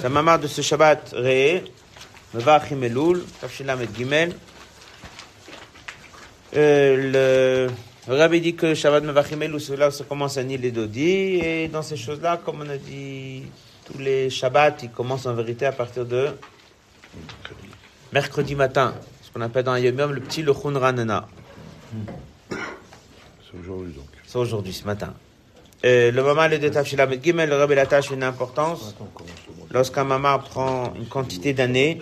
[0.00, 1.64] C'est un de ce Shabbat Ré,
[2.34, 4.34] Mevachim Elul, Tafshilam Gimel.
[6.54, 7.68] Euh,
[8.06, 9.04] le, rabbi dit que Shabbat
[9.58, 11.40] c'est là où ça commence à Nil et Dodi.
[11.42, 13.44] Et dans ces choses-là, comme on a dit,
[13.86, 16.28] tous les Shabbats, ils commencent en vérité à partir de
[18.12, 18.94] mercredi matin.
[19.22, 21.26] Ce qu'on appelle dans Yom Yom le petit Lechun Ranana.
[22.50, 24.08] C'est aujourd'hui donc.
[24.26, 25.14] C'est aujourd'hui, ce matin.
[25.82, 28.94] Le maman le détache la Gimel, le rabbi attache une importance.
[29.70, 32.00] Lorsqu'un maman prend une quantité d'années,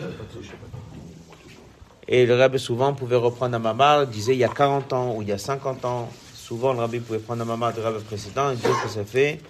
[2.07, 5.23] et le rabbi souvent pouvait reprendre un maman, disait il y a 40 ans ou
[5.23, 8.51] il y a 50 ans, souvent le rabbi pouvait prendre un maman du rabbi précédent
[8.51, 9.41] et dire que ça fait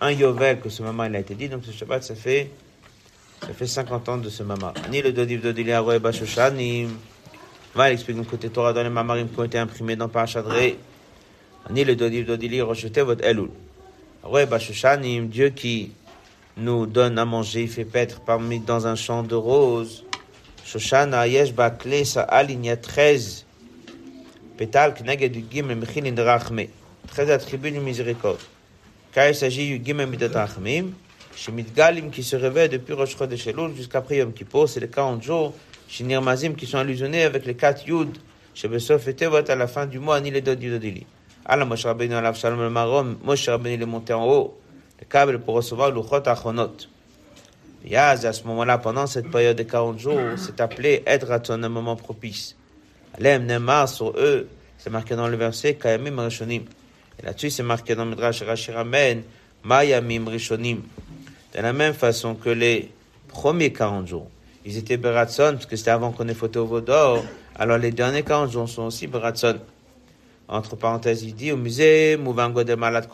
[0.00, 2.50] un yovel que ce maman il a été dit, donc ce Shabbat ça fait
[3.42, 4.72] ça fait 50 ans de ce maman.
[4.90, 6.90] Ni le dodiv dodili aroe bashoshanim.
[7.74, 10.54] Va, il explique côté Torah dans les mamarim qui ont été imprimés dans Parashadre.
[11.70, 13.50] Ni le dodiv dodili rejeté votre elul.
[14.30, 15.92] Bashoshanim, Dieu qui
[16.56, 20.04] nous donne à manger, il fait paître parmi dans un champ de roses.
[20.64, 23.46] Shoshana yesh bakle sa'al, il y a 13
[24.56, 26.66] pétales kneged du gim mechilin rachme.
[27.08, 28.40] 13 attributs de miséricorde.
[29.12, 30.92] Car il s'agit du gim midat rachmim.
[31.36, 33.46] Chez Midgalim qui se réveille depuis Rosh Chodesh
[33.76, 35.52] jusqu'après Yom Kippur, c'est les 40 jours.
[35.86, 38.16] Chez Nirmazim qui sont allusionnés avec les 4 Yud.
[38.54, 40.58] Chez Besof et Tevot à la fin du mois, ni les Dod
[41.48, 44.58] Allah Moshe Rabbeinu alav shalom le marom, Moshe Rabbeinu est monté en haut,
[44.98, 46.72] le câble pour recevoir l'Uchot Achonot.
[47.84, 51.94] Yaz, à ce moment-là, pendant cette période de 40 jours, c'est appelé Edraton, un moment
[51.94, 52.56] propice.
[53.16, 56.64] Alem Nemar sur eux, c'est marqué dans le verset Kayamim Rishonim.
[57.20, 59.22] Et là-dessus, c'est marqué dans Midrash Rachiramen,
[59.62, 60.82] Mayamim Rishonim.
[61.54, 62.90] De la même façon que les
[63.28, 64.28] premiers 40 jours,
[64.64, 67.24] ils étaient Beratson, parce que c'était avant qu'on ait fauté au d'or,
[67.56, 69.60] alors les derniers 40 jours sont aussi Beratson
[70.48, 73.08] entre parenthèses, il dit au musée Mouvango de Malad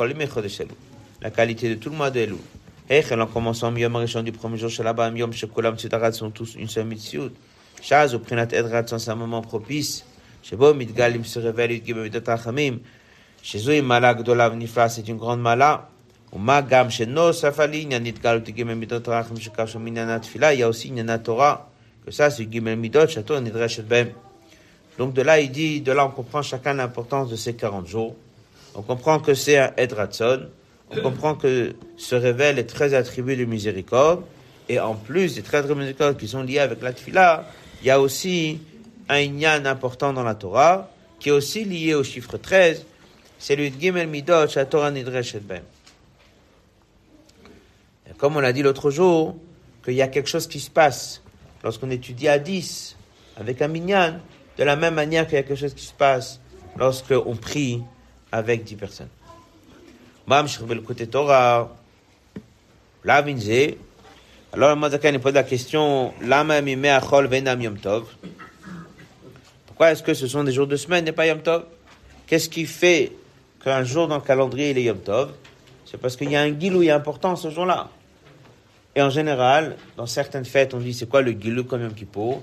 [1.22, 2.38] la qualité de tout le mois de Elul.
[2.90, 6.56] Hechel, en commençant au Yom Rishon du premier jour, Shalaba, Yom Shekulam, Tsudarat sont tous
[6.56, 7.30] une seule mitzvot.
[7.80, 10.04] Shaz ou Prinat Edrat sont un moment propice.
[10.42, 12.78] Shebo, Midgalim se révèle, Yudgim, Midatachamim.
[13.40, 15.88] Chez eux, Mala, Gdolav, Nifla, c'est une grande Mala.
[16.32, 20.68] Ou Magam, chez nos, Safali, Nyanit Gal, Yudgim, Midatacham, Shekashom, Nyanat Fila, il y a
[20.68, 21.70] aussi Nyanat Torah.
[22.04, 24.12] Que ça, c'est Yudgim, Midot, Chateau, Nidrashet Bem.
[24.98, 28.14] Donc de là, il dit, de là on comprend chacun l'importance de ces 40 jours.
[28.74, 30.48] On comprend que c'est un Edratson.
[30.90, 34.22] On comprend que ce révèle est très attribué de miséricorde.
[34.68, 37.46] Et en plus des 13 miséricordes qui sont liés avec la tfila,
[37.80, 38.60] il y a aussi
[39.08, 42.86] un inyan important dans la Torah, qui est aussi lié au chiffre 13.
[43.38, 45.62] C'est le Gimel Midot, Torah Nidreshet Ben.
[48.18, 49.36] Comme on l'a dit l'autre jour,
[49.84, 51.22] qu'il y a quelque chose qui se passe
[51.64, 52.96] lorsqu'on étudie à 10
[53.36, 54.20] avec un minyan,
[54.58, 56.40] de la même manière qu'il y a quelque chose qui se passe
[56.76, 57.82] lorsqu'on prie
[58.30, 59.08] avec 10 personnes.
[60.28, 61.74] Le côté Torah.
[63.04, 66.12] Alors, le Mazakan pose la question.
[69.66, 71.64] Pourquoi est-ce que ce sont des jours de semaine et pas yom tov?
[72.26, 73.12] Qu'est-ce qui fait
[73.64, 75.32] qu'un jour dans le calendrier il est yom tov?
[75.84, 77.90] C'est parce qu'il y a un guilou important ce jour-là.
[78.94, 82.42] Et en général, dans certaines fêtes, on dit c'est quoi le Gilou comme Yom Kippur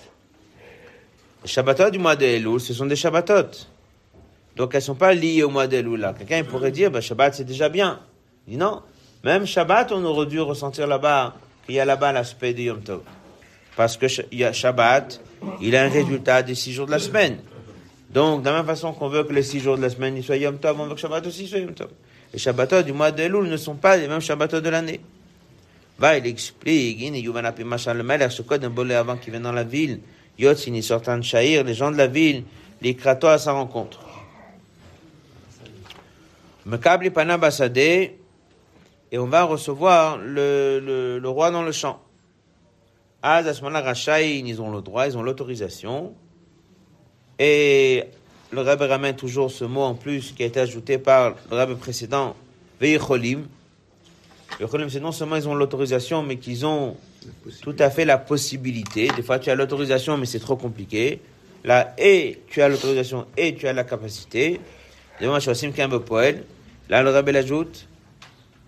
[1.43, 3.67] Les Shabbatot du mois d'Elul, ce sont des Shabbatot.
[4.55, 6.13] Donc elles ne sont pas liées au mois d'Elul là.
[6.13, 7.99] Quelqu'un pourrait dire, bah, Shabbat c'est déjà bien.
[8.47, 8.81] Il dit non.
[9.23, 11.35] Même Shabbat, on aurait dû ressentir là-bas
[11.65, 13.01] qu'il y a là-bas l'aspect de Yom Tov.
[13.75, 15.21] Parce que Shabbat,
[15.61, 17.37] il a un résultat des six jours de la semaine.
[18.09, 20.37] Donc, de la même façon qu'on veut que les six jours de la semaine soient
[20.37, 21.89] Yom Tov, on veut que Shabbat aussi soit Yom Tov.
[22.33, 25.01] Les Shabbatot du mois d'Elul ne sont pas les mêmes Shabbatot de l'année.
[25.99, 29.99] Va, il explique, le Melech, ce code d'un avant qui vient dans la ville,
[30.41, 32.43] Les gens de la ville,
[32.81, 33.99] les krato à sa rencontre.
[36.65, 42.01] Mekabli Panabasade, et on va recevoir le, roi dans le champ.
[43.23, 46.15] Ils ont le droit, ils ont l'autorisation.
[47.37, 48.05] Et
[48.51, 51.77] le Rebbe ramène toujours ce mot en plus qui a été ajouté par le Rebbe
[51.77, 52.35] précédent,
[52.79, 53.47] Veicholim,
[54.59, 56.95] le problème, c'est non seulement ils ont l'autorisation, mais qu'ils ont
[57.61, 59.09] tout à fait la possibilité.
[59.15, 61.19] Des fois, tu as l'autorisation, mais c'est trop compliqué.
[61.63, 64.59] Là, et tu as l'autorisation et tu as la capacité.
[65.19, 65.71] Devant Shossim
[66.05, 66.45] poète.
[66.89, 67.87] Là, le rabbi ajoute,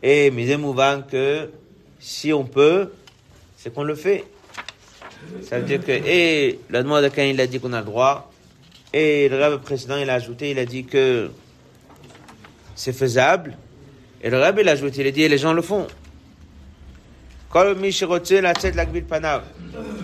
[0.02, 1.50] et Mizemouvan que
[2.00, 2.92] si on peut,
[3.58, 4.24] c'est qu'on le fait.
[5.42, 8.32] Ça veut dire que, et la demande de il a dit qu'on a le droit,
[8.94, 11.32] et le rêve précédent, il a ajouté, il a dit que
[12.76, 13.58] c'est faisable,
[14.24, 15.86] et le rêve, il a ajouté, il a dit, et les gens le font.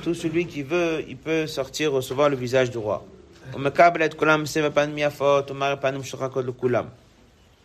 [0.03, 3.05] Tout celui qui veut, il peut sortir recevoir le visage du roi.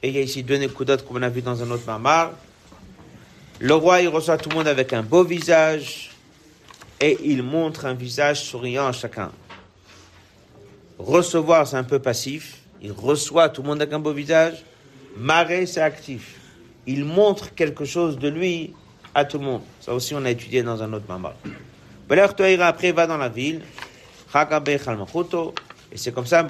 [0.02, 2.30] Et il y a ici deux Nekudot comme on a vu dans un autre mamar.
[3.58, 6.12] Le roi, il reçoit tout le monde avec un beau visage
[7.00, 9.32] et il montre un visage souriant à chacun.
[10.98, 12.60] Recevoir, c'est un peu passif.
[12.80, 14.62] Il reçoit tout le monde avec un beau visage.
[15.16, 16.44] Marrer, c'est actif.
[16.86, 18.75] Il montre quelque chose de lui
[19.14, 19.62] à tout le monde.
[19.81, 21.34] Ça aussi, on a étudié dans un autre mamar.
[22.10, 23.62] Après, va dans la ville.
[25.92, 26.42] Et c'est comme ça,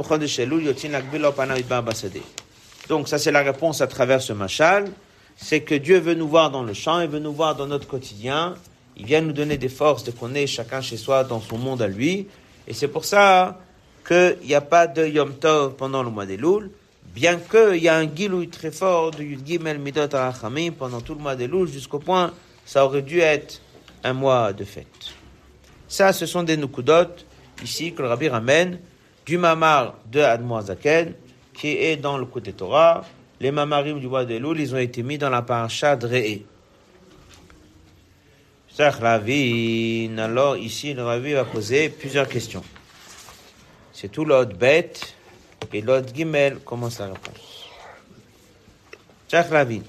[2.88, 4.90] donc ça c'est la réponse à travers ce machal,
[5.36, 7.86] c'est que Dieu veut nous voir dans le champ, il veut nous voir dans notre
[7.86, 8.54] quotidien,
[8.96, 11.80] il vient nous donner des forces de qu'on est chacun chez soi dans son monde
[11.80, 12.28] à lui,
[12.68, 13.58] et c'est pour ça
[14.06, 16.70] qu'il n'y a pas de Yom Tov pendant le mois des Loul,
[17.14, 21.14] bien qu'il y a un gilouï très fort de Yud Gimel Midot Arachamim pendant tout
[21.14, 22.32] le mois des Loul, jusqu'au point
[22.66, 23.60] ça aurait dû être
[24.02, 25.14] un mois de fête.
[25.86, 27.14] Ça, ce sont des Nukudot,
[27.62, 28.80] ici, que le Rabbi ramène
[29.24, 31.14] du Mamar de Admoazaken,
[31.52, 33.04] qui est dans le côté Torah.
[33.40, 36.42] Les mamarim du bois de Loul, ils ont été mis dans la paracha de Re'e.
[40.18, 42.64] Alors ici, le Ravi va poser plusieurs questions.
[43.92, 45.13] C'est tout l'autre bête
[45.72, 47.68] et l'autre gimel commence la réponse.
[49.30, 49.82] Cheikh Ravin.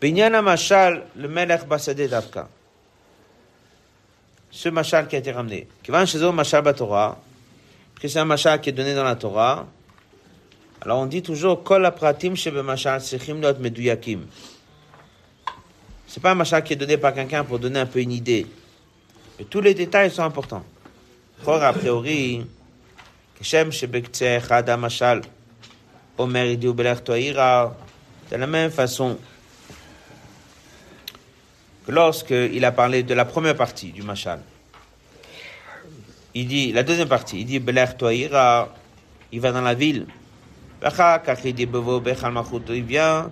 [0.00, 2.48] Binyana Mashal, le Melech Basadeh Davka.
[4.50, 5.68] Ce Mashal qui a été ramené.
[5.82, 7.18] Qui va chez eux, Mashal Batorah
[8.04, 9.66] que c'est un machal qui est donné dans la Torah.
[10.82, 13.00] Alors on dit toujours kol apratim shebe machal
[13.40, 14.26] lot meduyakim.
[16.06, 18.46] C'est pas un machal qui est donné par quelqu'un pour donner un peu une idée.
[19.38, 20.64] Mais tous les détails sont importants.
[21.46, 22.46] Or, a priori,
[26.72, 27.76] Belech toira,
[28.30, 29.18] de la même façon
[31.86, 34.40] que lorsqu'il a parlé de la première partie du machal,
[36.34, 37.62] il dit, la deuxième partie, il dit, il
[39.40, 40.06] va dans la ville.
[40.82, 40.90] Il
[42.84, 43.30] vient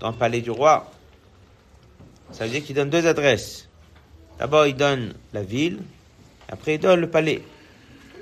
[0.00, 0.90] dans le palais du roi.
[2.32, 3.68] Ça veut dire qu'il donne deux adresses.
[4.38, 5.78] D'abord, il donne la ville,
[6.48, 7.40] après, il donne le palais.
[7.40, 8.21] Et nous, il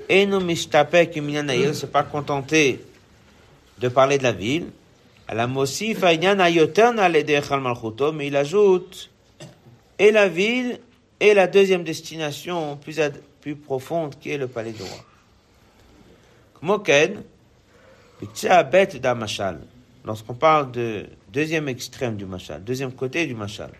[1.73, 2.83] s'est pas contenté
[3.79, 4.67] de parler de la ville.
[8.13, 9.09] Mais il ajoute
[9.97, 10.79] et la ville
[11.19, 12.99] et la deuxième destination plus,
[13.39, 15.05] plus profonde qui est le palais du roi.
[20.03, 23.71] Lorsqu'on parle de deuxième extrême du machal, deuxième côté du machal,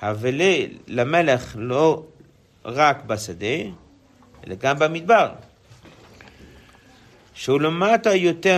[0.00, 2.10] Havele la melech lo
[2.64, 3.06] rak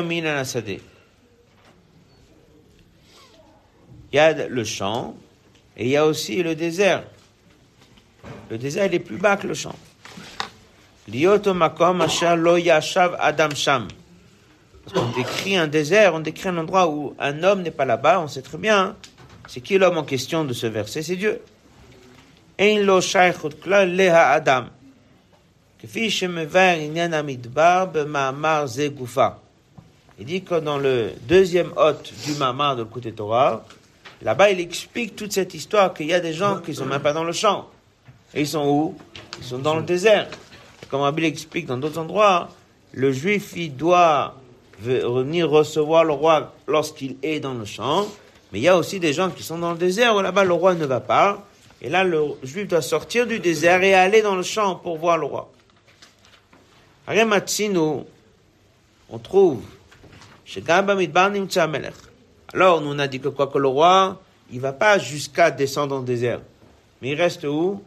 [0.02, 0.42] mina
[4.12, 5.14] Il y a le champ
[5.76, 7.04] et il y a aussi le désert.
[8.50, 9.74] Le désert est plus bas que le champ.
[13.20, 13.88] Adam Sham.
[15.16, 18.42] Décrit un désert, on décrit un endroit où un homme n'est pas là-bas, on sait
[18.42, 18.96] très bien,
[19.48, 21.40] c'est qui l'homme en question de ce verset, c'est Dieu.
[25.82, 25.88] Il
[30.24, 33.64] dit que dans le deuxième hôte du Mamar de côté Torah,
[34.22, 37.12] là-bas il explique toute cette histoire qu'il y a des gens qui sont même pas
[37.12, 37.68] dans le champ.
[38.34, 38.96] Et ils sont où?
[39.38, 40.28] Ils sont dans le désert.
[40.88, 42.48] Comme Rabbi l'explique dans d'autres endroits,
[42.92, 44.34] le juif, il doit
[44.80, 48.06] venir recevoir le roi lorsqu'il est dans le champ.
[48.52, 50.52] Mais il y a aussi des gens qui sont dans le désert où là-bas le
[50.54, 51.44] roi ne va pas.
[51.82, 55.18] Et là, le juif doit sortir du désert et aller dans le champ pour voir
[55.18, 55.50] le roi.
[57.08, 58.08] On
[59.18, 59.62] trouve
[62.52, 64.20] Alors, nous on a dit que quoi que le roi,
[64.50, 66.40] il va pas jusqu'à descendre dans le désert.
[67.00, 67.82] Mais il reste où?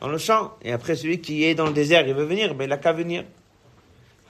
[0.00, 0.54] Dans le champ.
[0.62, 2.92] Et après, celui qui est dans le désert, il veut venir, mais il n'a qu'à
[2.92, 3.24] venir.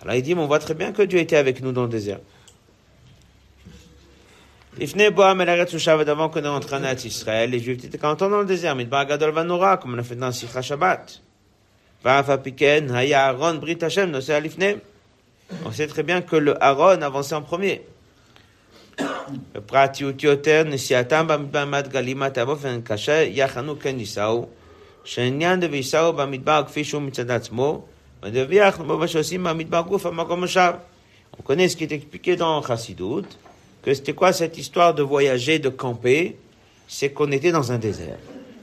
[0.02, 1.88] Alors il dit, mais on voit très bien que Dieu était avec nous dans le
[1.88, 2.18] désert.
[4.78, 9.94] Avant que nous entrions en Israël, les Juifs étaient contents dans le désert, mais comme
[9.94, 11.22] on a fait dans Sikha Shabbat.
[15.64, 17.82] On sait très bien que le Aaron avançait en premier.
[31.38, 33.26] On connaît ce qui est expliqué dans Chassidut,
[33.82, 36.36] que c'était quoi cette histoire de voyager, de camper?
[36.88, 38.18] C'est qu'on était dans un désert.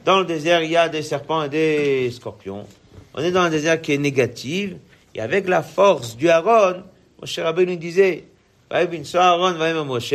[0.06, 2.66] Dans le désert, il y a des serpents et des scorpions.
[3.14, 4.74] On est dans un désert qui est négatif.
[5.16, 6.84] Et avec la force du Aaron,
[7.20, 8.26] Moshe Rabbeinu disait,
[8.70, 10.14] Aaron, Moshe.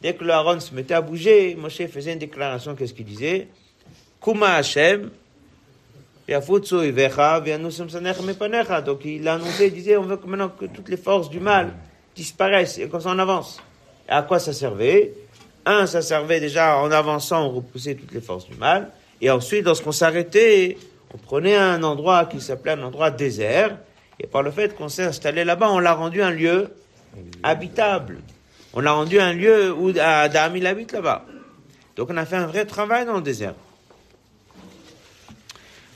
[0.00, 2.74] Dès que le Aaron se mettait à bouger, Moshe faisait une déclaration.
[2.74, 3.48] Qu'est-ce qu'il disait?
[4.20, 5.10] Kuma Hashem,
[6.28, 6.44] donc
[9.04, 11.72] il a annoncé, il disait, on veut que maintenant que toutes les forces du mal
[12.14, 13.60] disparaissent et qu'on s'en avance.
[14.08, 15.14] À quoi ça servait?
[15.66, 18.90] Un, ça servait déjà en avançant, on repoussait toutes les forces du mal.
[19.20, 20.78] Et ensuite, lorsqu'on s'arrêtait,
[21.14, 23.78] on prenait un endroit qui s'appelait un endroit désert.
[24.18, 26.70] Et par le fait qu'on s'est installé là-bas, on l'a rendu un lieu
[27.42, 28.20] habitable.
[28.72, 31.26] On l'a rendu un lieu où Adam il habite là-bas.
[31.96, 33.54] Donc on a fait un vrai travail dans le désert.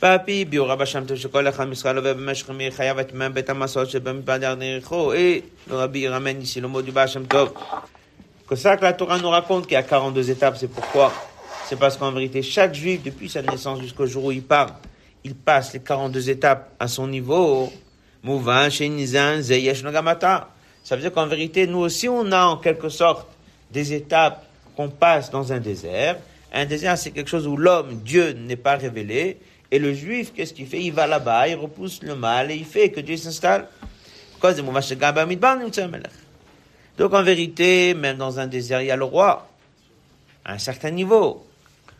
[0.03, 0.19] Et
[5.69, 7.53] le rabbi ramène ici le mot du Basham Tov.
[8.51, 10.57] C'est ça que la Torah nous raconte qu'il y a 42 étapes.
[10.59, 11.13] C'est pourquoi?
[11.67, 14.79] C'est parce qu'en vérité, chaque juif, depuis sa naissance jusqu'au jour où il part,
[15.27, 17.73] il passe les 42 étapes à son niveau.
[18.23, 19.41] Mouvan, Shenizan,
[19.83, 20.51] Nagamata.
[20.85, 23.27] Ça veut dire qu'en vérité, nous aussi, on a en quelque sorte
[23.73, 26.17] des étapes qu'on passe dans un désert.
[26.53, 29.39] Un désert, c'est quelque chose où l'homme, Dieu, n'est pas révélé.
[29.73, 30.81] Et le juif, qu'est-ce qu'il fait?
[30.81, 33.67] Il va là-bas, il repousse le mal et il fait que Dieu s'installe.
[36.99, 39.49] Donc en vérité, même dans un désert, il y a le roi,
[40.45, 41.46] à un certain niveau.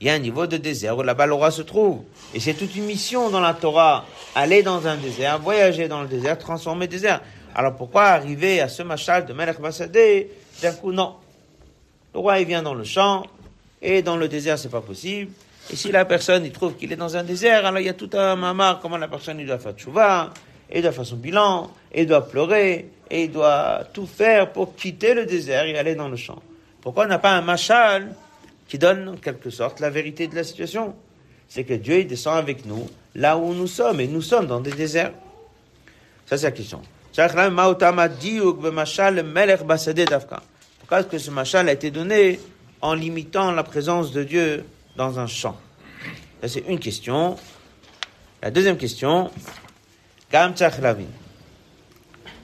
[0.01, 2.03] Il y a un niveau de désert où là-bas le roi se trouve.
[2.35, 6.09] Et c'est toute une mission dans la Torah, aller dans un désert, voyager dans le
[6.09, 7.23] désert, transformer le désert.
[7.55, 10.29] Alors pourquoi arriver à ce machal de Melech Basadeh
[10.61, 11.15] D'un coup, non.
[12.13, 13.25] Le roi, il vient dans le champ,
[13.81, 15.33] et dans le désert, c'est pas possible.
[15.71, 17.95] Et si la personne, il trouve qu'il est dans un désert, alors il y a
[17.95, 20.33] tout un mamar, comment la personne, il doit faire tchouva,
[20.71, 25.15] et doit faire son bilan, et doit pleurer, et il doit tout faire pour quitter
[25.15, 26.43] le désert et aller dans le champ.
[26.83, 28.15] Pourquoi on n'a pas un machal
[28.69, 30.95] qui donne, en quelque sorte, la vérité de la situation?
[31.49, 34.61] C'est que Dieu, il descend avec nous, là où nous sommes, et nous sommes dans
[34.61, 35.13] des déserts.
[36.27, 36.83] Ça, c'est la question.
[40.79, 42.41] Pourquoi est-ce que ce machal a été donné
[42.81, 44.65] en limitant la présence de Dieu
[44.97, 45.57] dans un champ?
[46.43, 47.37] Ça, c'est une question.
[48.43, 49.31] La deuxième question.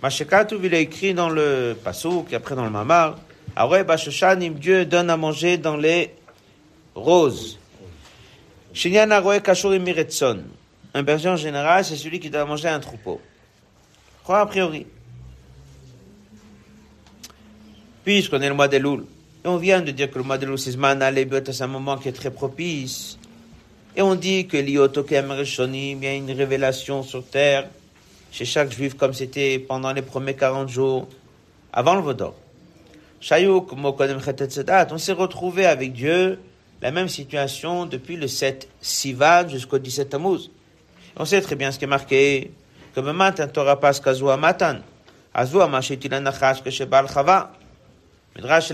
[0.03, 3.19] Mashekatouv, il a écrit dans le Passouk, et après dans le Mamar,
[3.57, 6.15] Awe Bashoshanim, Dieu donne à manger dans les
[6.95, 7.59] roses.
[8.73, 9.85] Shinyan Aroe Kashurim.
[10.95, 13.21] Un berger en général, c'est celui qui doit manger un troupeau.
[14.25, 14.87] Quoi a priori
[18.05, 19.07] Puisqu'on est le mois des louls,
[19.45, 20.99] et on vient de dire que le mois de l'Ousisman
[21.47, 23.19] c'est un moment qui est très propice.
[23.95, 27.69] Et on dit que l'Iotokem il y a une révélation sur terre
[28.31, 31.09] chez chaque juif comme c'était pendant les premiers 40 jours
[31.73, 32.35] avant le Vodor.
[34.91, 36.41] On s'est retrouvé avec Dieu
[36.81, 40.51] la même situation depuis le 7 Sivan jusqu'au 17 Tammuz.
[41.17, 42.51] On sait très bien ce qui est marqué
[42.93, 44.79] que matin Torah pas kazua matan.
[45.33, 45.71] Azua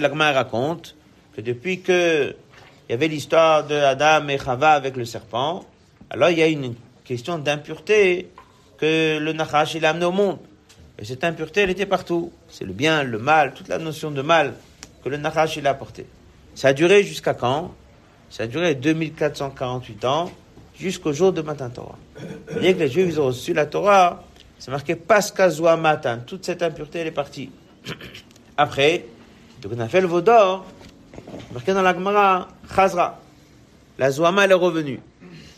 [0.00, 0.96] Lagma raconte
[1.36, 2.34] que depuis que
[2.88, 5.66] il y avait l'histoire de Adam et Chava avec le serpent,
[6.08, 6.74] alors il y a une
[7.04, 8.30] question d'impureté
[8.78, 10.38] que le Nachash il a amené au monde.
[10.98, 12.32] Et cette impureté, elle était partout.
[12.48, 14.54] C'est le bien, le mal, toute la notion de mal
[15.02, 16.06] que le Nachash il a apporté.
[16.54, 17.72] Ça a duré jusqu'à quand?
[18.30, 20.30] Ça a duré 2448 ans,
[20.74, 21.98] jusqu'au jour de Matan Torah.
[22.60, 24.24] Dès que les Juifs ont reçu la Torah,
[24.58, 26.18] c'est marqué Paskazwa Matan.
[26.26, 27.50] Toute cette impureté, elle est partie.
[28.56, 29.04] Après,
[29.62, 30.66] donc on a fait le Vaudor,
[31.52, 33.20] marqué dans la Gemara, Chazra.
[33.98, 35.00] La Zouama, elle est revenue.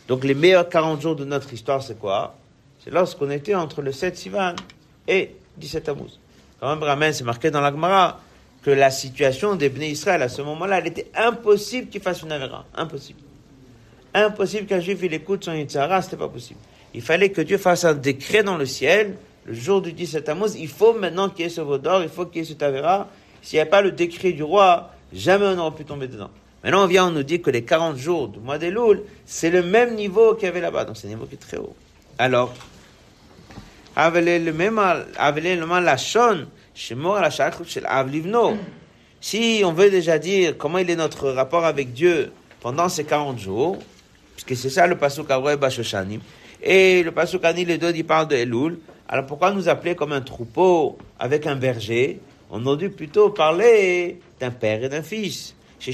[0.07, 2.37] Donc les meilleurs 40 jours de notre histoire, c'est quoi?
[2.83, 4.55] C'est lorsqu'on était entre le 7 Sivan
[5.07, 6.19] et 17 Tammuz.
[6.61, 8.21] Quand même, c'est marqué dans la Gemara
[8.63, 12.33] que la situation des Bnei Israël à ce moment-là, elle était impossible qu'il fasse une
[12.33, 12.67] Avera.
[12.77, 13.21] Impossible.
[14.13, 16.61] Impossible qu'un juif il écoute son Yitzhara, c'était pas possible.
[16.93, 19.17] Il fallait que Dieu fasse un décret dans le ciel,
[19.47, 22.27] le jour du 17 Tammuz, il faut maintenant qu'il y ait ce Vaudor, il faut
[22.27, 23.09] qu'il y ait ce Avera,
[23.41, 26.31] s'il n'y a pas le décret du roi, jamais on n'aurait pu tomber dedans.
[26.63, 29.51] Maintenant, on vient, on nous dit que les 40 jours du mois des Louls, c'est
[29.51, 30.85] le même niveau qu'il y avait là-bas.
[30.85, 31.75] Donc, c'est un niveau qui est très haut.
[32.19, 32.53] Alors,
[39.23, 43.39] si on veut déjà dire comment il est notre rapport avec Dieu pendant ces 40
[43.39, 43.79] jours,
[44.35, 46.21] puisque c'est ça le Pasuk Avroé Bashoshanim,
[46.63, 48.79] et le Pasuk Ani le il parle de Elul,
[49.09, 52.21] alors pourquoi nous appeler comme un troupeau avec un berger
[52.51, 55.55] on aurait dû plutôt parler d'un père et d'un fils.
[55.79, 55.93] Comme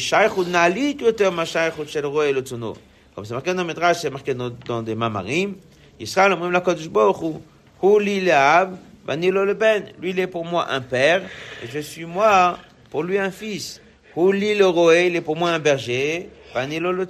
[3.24, 5.54] c'est marqué dans le Midrash, c'est marqué dans, des Mamarim.
[6.00, 7.36] Israël, on la Kodesh Baruch
[7.82, 9.84] Hu li le'ab, vani lo le ben.
[10.00, 11.22] Lui, il est pour moi un père,
[11.62, 12.58] et je suis moi
[12.90, 13.80] pour lui un fils.
[14.16, 16.30] Houli le roé, il est pour moi un berger.
[16.54, 17.06] Panilo le.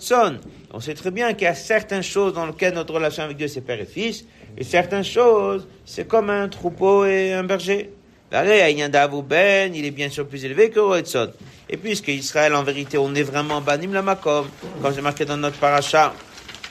[0.72, 3.46] On sait très bien qu'il y a certaines choses dans lesquelles notre relation avec Dieu
[3.46, 4.24] c'est père et fils,
[4.58, 7.92] et certaines choses c'est comme un troupeau et un berger.
[8.28, 11.30] Ben, il est bien sûr plus élevé que Roetson.
[11.70, 14.48] Et puisque Israël, en vérité, on est vraiment Banim la Makom,
[14.82, 16.12] comme j'ai marqué dans notre paracha,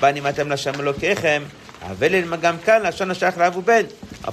[0.01, 0.57] Banim Atem la
[1.83, 1.97] Alors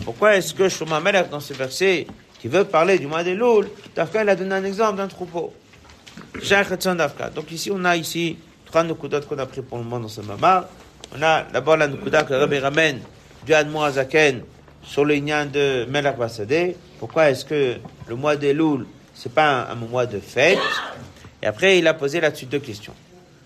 [0.04, 2.06] pourquoi est-ce que Shuma Melech, dans ce verset,
[2.40, 5.52] qui veut parler du mois des Loul, Dafka, il a donné un exemple d'un troupeau.
[7.34, 10.20] Donc ici, on a ici trois nukudot qu'on a pris pour le moment dans ce
[10.22, 10.64] mamar.
[11.14, 13.00] On a d'abord la nukuda que Rabbi ramène
[13.44, 14.42] du Admo Azaken
[14.82, 16.76] sur le de Melach Basadeh.
[16.98, 17.76] Pourquoi est-ce que
[18.08, 20.58] le mois des Loul, c'est pas un, mois de fête?
[21.42, 22.94] Et après, il a posé là-dessus deux questions.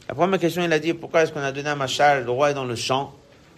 [0.09, 2.53] La première question, il a dit pourquoi est-ce qu'on a donné un machal, le roi
[2.53, 3.13] est dans le champ?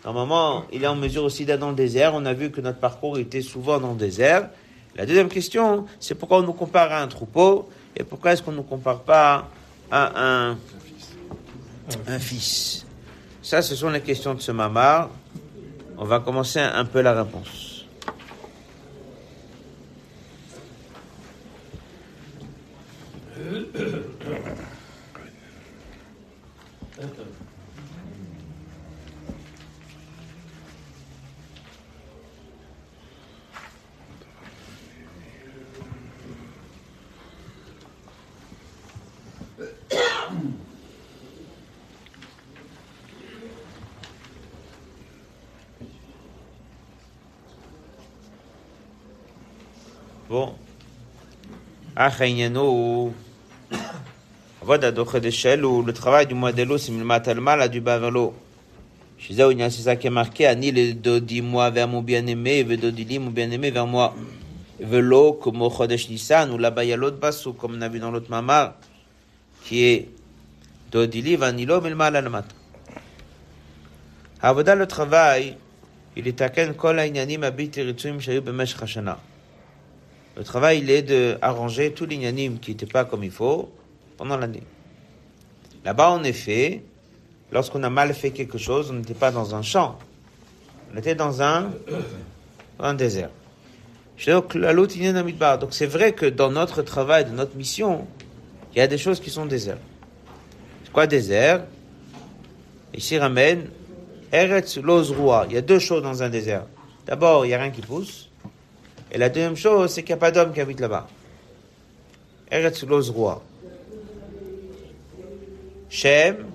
[0.05, 2.13] Normalement, il est en mesure aussi d'être dans le désert.
[2.15, 4.49] On a vu que notre parcours était souvent dans le désert.
[4.97, 8.53] La deuxième question, c'est pourquoi on nous compare à un troupeau et pourquoi est-ce qu'on
[8.53, 9.49] ne nous compare pas
[9.91, 10.59] à un,
[12.07, 12.87] un fils?
[13.43, 15.11] Ça, ce sont les questions de ce mamar.
[15.97, 17.87] On va commencer un peu la réponse.
[50.29, 50.53] Bon.
[51.97, 52.11] Le
[55.93, 58.35] travail du mois de l'eau, c'est le du bas vers l'eau.
[59.17, 63.19] Chez c'est ça qui est marqué, Ani le dodi moi vers mon bien-aimé, ve dodi
[63.19, 64.15] mon bien-aimé vers moi.
[64.79, 67.19] Velo, comme au Chodesh Nissan, ou là-bas il y a l'autre
[67.59, 68.75] comme on a vu dans l'autre mamar,
[69.65, 70.09] qui est
[80.39, 83.73] le travail, il est d'arranger tous les inyanim qui n'étaient pas comme il faut
[84.17, 84.63] pendant l'année.
[85.85, 86.85] Là-bas, en effet,
[87.51, 89.99] lorsqu'on a mal fait quelque chose, on n'était pas dans un champ.
[90.95, 91.73] On était dans un,
[92.79, 93.31] un désert.
[94.17, 98.07] Donc c'est vrai que dans notre travail, dans notre mission,
[98.75, 99.81] il y a des choses qui sont désertes.
[100.93, 101.65] Quoi désert
[102.95, 103.69] Ici ramène
[104.33, 105.47] Eretz Lozrua.
[105.49, 106.65] Il y a deux choses dans un désert.
[107.07, 108.29] D'abord, il n'y a rien qui pousse.
[109.11, 111.07] Et la deuxième chose, c'est qu'il n'y a pas d'homme qui habite là-bas.
[112.51, 113.43] Eretz roi.
[115.91, 116.47] Shem,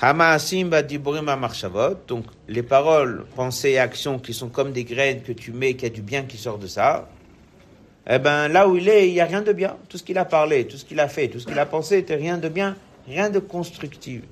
[0.00, 5.30] Hamaasim Badiburim Marchavot, donc les paroles, pensées et actions qui sont comme des graines que
[5.30, 7.08] tu mets, qu'il y a du bien qui sort de ça.
[8.10, 9.76] Eh ben, là où il est, il n'y a rien de bien.
[9.88, 11.98] Tout ce qu'il a parlé, tout ce qu'il a fait, tout ce qu'il a pensé,
[11.98, 14.22] était rien de bien, rien de constructif.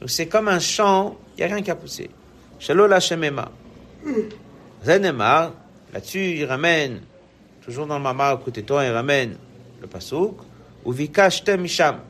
[0.00, 2.10] Donc c'est comme un champ, il n'y a rien qui a poussé.
[2.58, 3.50] Shalom Hashemema.
[4.84, 5.52] Zenemar,
[5.92, 7.00] là-dessus, il ramène
[7.62, 9.36] toujours dans le Mama, côté toi, il ramène
[9.80, 10.38] le pasouk,
[10.84, 12.00] ou vikashtem misham.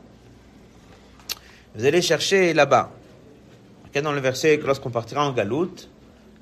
[1.74, 2.90] Vous allez chercher là-bas.
[4.02, 5.88] Dans le verset que lorsqu'on partira en galoute,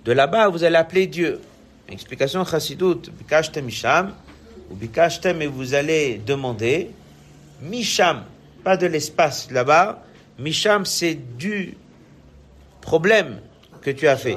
[0.05, 1.41] de là-bas, vous allez appeler Dieu.
[1.89, 4.15] Explication chassidoute, vikashtem misham,
[4.71, 6.91] ou vikashtem, et vous allez demander,
[7.63, 8.25] misham,
[8.69, 10.03] pas de l'espace là-bas,
[10.39, 11.75] misham, c'est du
[12.83, 13.41] problème
[13.81, 14.37] que tu as fait.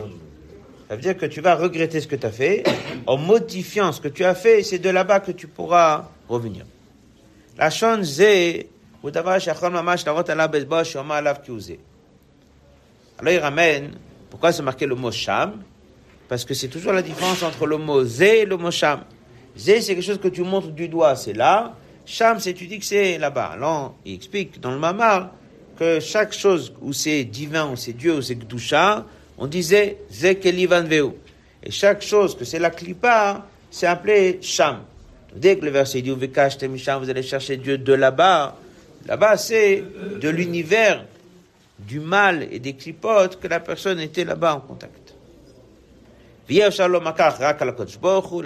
[0.87, 2.63] Ça veut dire que tu vas regretter ce que tu as fait.
[3.07, 6.63] En modifiant ce que tu as fait, c'est de là-bas que tu pourras revenir.
[7.57, 7.65] La
[13.19, 13.91] alors il ramène,
[14.29, 15.61] pourquoi c'est marqué le mot sham?
[16.29, 19.01] Parce que c'est toujours la différence entre le mot zé et le mot sham.
[19.57, 21.75] Zé, c'est quelque chose que tu montres du doigt, c'est là.
[22.05, 23.51] Sham, c'est tu dis que c'est là-bas.
[23.53, 25.31] Alors, il explique dans le mamar
[25.77, 29.05] que chaque chose où c'est divin, où c'est Dieu, où c'est Gdusha,
[29.37, 31.13] on disait Zekelivan Veu.
[31.63, 34.79] Et chaque chose que c'est la clipa, c'est appelé Sham.
[35.35, 38.57] Dès que le verset dit vous allez chercher Dieu de là-bas,
[39.07, 39.83] là-bas c'est
[40.19, 41.05] de l'univers
[41.79, 45.13] du mal et des clipotes que la personne était là-bas en contact.
[46.49, 46.69] La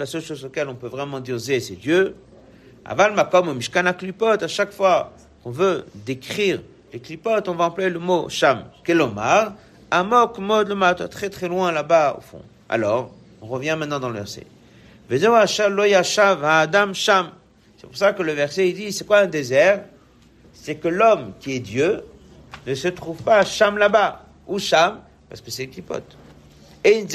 [0.06, 2.14] seule chose auquel on peut vraiment dire c'est Dieu.
[2.88, 6.60] Aval makom mishkan klipot, à chaque fois qu'on veut décrire
[6.92, 8.64] les clipotes, on va employer le mot sham.
[8.84, 9.54] Kelomar,
[9.90, 12.42] Amok mod le très très loin là-bas au fond.
[12.68, 14.46] Alors, on revient maintenant dans le verset.
[15.08, 15.28] C'est
[17.86, 19.84] pour ça que le verset il dit, c'est quoi un désert?
[20.52, 22.02] C'est que l'homme qui est Dieu
[22.66, 24.24] ne se trouve pas à Sham là-bas.
[24.48, 26.16] Ou Sham, parce que c'est clipote.
[26.82, 27.06] Et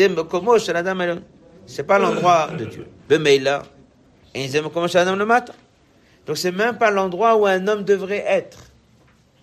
[1.66, 2.88] c'est pas l'endroit de Dieu.
[3.10, 3.64] Bemeila,
[4.34, 5.54] le matin.
[6.26, 8.60] Donc c'est même pas l'endroit où un homme devrait être.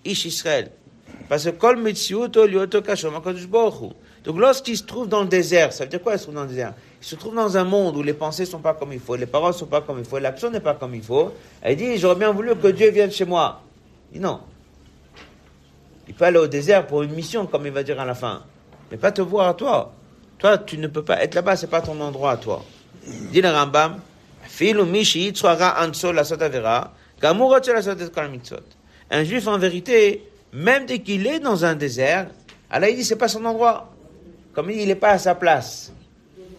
[0.04, 0.70] Ish Israël.
[1.28, 1.76] Parce que kol
[4.24, 6.42] Donc lorsqu'il se trouve dans le désert, ça veut dire quoi il se trouve dans
[6.42, 6.74] le désert?
[7.00, 9.26] Il se trouve dans un monde où les pensées sont pas comme il faut, les
[9.26, 11.32] paroles sont pas comme il faut, l'action n'est pas comme il faut.
[11.66, 13.62] Il dit, j'aurais bien voulu que Dieu vienne chez moi.
[14.10, 14.40] Il dit non.
[16.08, 18.42] Il peut aller au désert pour une mission, comme il va dire à la fin.
[18.90, 19.92] Mais pas te voir à toi.
[20.38, 22.64] Toi, tu ne peux pas être là-bas, c'est pas ton endroit à toi.
[23.04, 24.00] Dit le Rambam,
[29.10, 32.28] un juif, en vérité, même dès qu'il est dans un désert,
[32.70, 33.92] Allah il dit c'est pas son endroit.
[34.52, 35.92] Comme il n'est pas à sa place.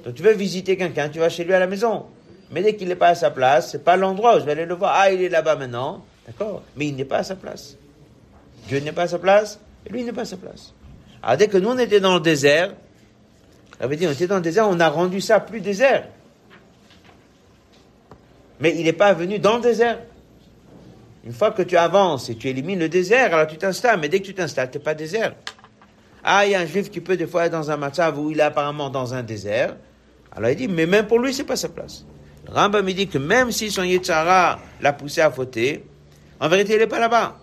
[0.06, 2.06] Donc tu veux visiter quelqu'un, tu vas chez lui à la maison.
[2.52, 4.66] Mais dès qu'il n'est pas à sa place, c'est pas l'endroit où je vais aller
[4.66, 4.94] le voir.
[4.96, 6.04] Ah, il est là-bas maintenant.
[6.26, 7.76] D'accord Mais il n'est pas à sa place.
[8.68, 10.74] Dieu n'est pas à sa place, et lui n'est pas à sa place.
[11.22, 12.74] Alors dès que nous on était dans le désert,
[13.80, 16.08] ça veut dire on était dans le désert, on a rendu ça plus désert.
[18.60, 20.00] Mais il n'est pas venu dans le désert.
[21.26, 24.00] Une fois que tu avances et tu élimines le désert, alors tu t'installes.
[24.00, 25.36] Mais dès que tu t'installes, tu n'es pas désert.
[26.24, 28.32] Ah, il y a un juif qui peut des fois être dans un matzav où
[28.32, 29.76] il est apparemment dans un désert.
[30.32, 32.06] Alors il dit, mais même pour lui, c'est pas sa place.
[32.48, 35.86] Le Rambam me dit que même si son Yetzara l'a poussé à fauter,
[36.40, 37.38] en vérité, il n'est pas là-bas.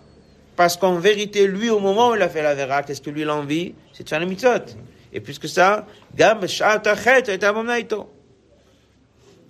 [0.56, 3.22] Parce qu'en vérité, lui, au moment où il a fait la vera, qu'est-ce que lui,
[3.22, 3.74] il a envie?
[3.92, 4.74] C'est de faire les mitzvot.
[5.12, 6.40] Et puisque ça, Gam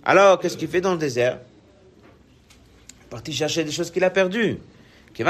[0.03, 1.39] Alors, qu'est-ce qu'il fait dans le désert?
[3.09, 4.57] Parti chercher des choses qu'il a perdues.
[5.19, 5.25] Il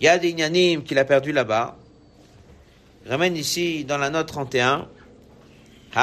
[0.00, 1.76] y a des inyanim qu'il a perdu là-bas.
[3.08, 4.88] Ramène ici dans la note 31.
[5.96, 6.02] Il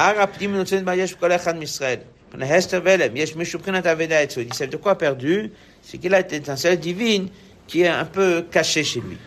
[4.45, 5.51] dit, c'est de quoi perdu?
[5.81, 7.27] C'est qu'il a une étincelle divine
[7.67, 9.17] qui est un peu cachée chez lui.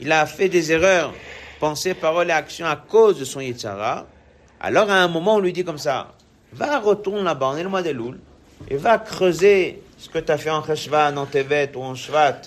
[0.00, 1.14] Il a fait des erreurs,
[1.60, 4.08] pensées, paroles et actions à cause de son Yitzhara.
[4.60, 6.12] Alors, à un moment, on lui dit comme ça,
[6.52, 8.18] va, retourne là-bas, on est le mois des Louls,
[8.68, 12.42] et va creuser ce que tu as fait en Cheshvan, en Tevet ou en Shvat,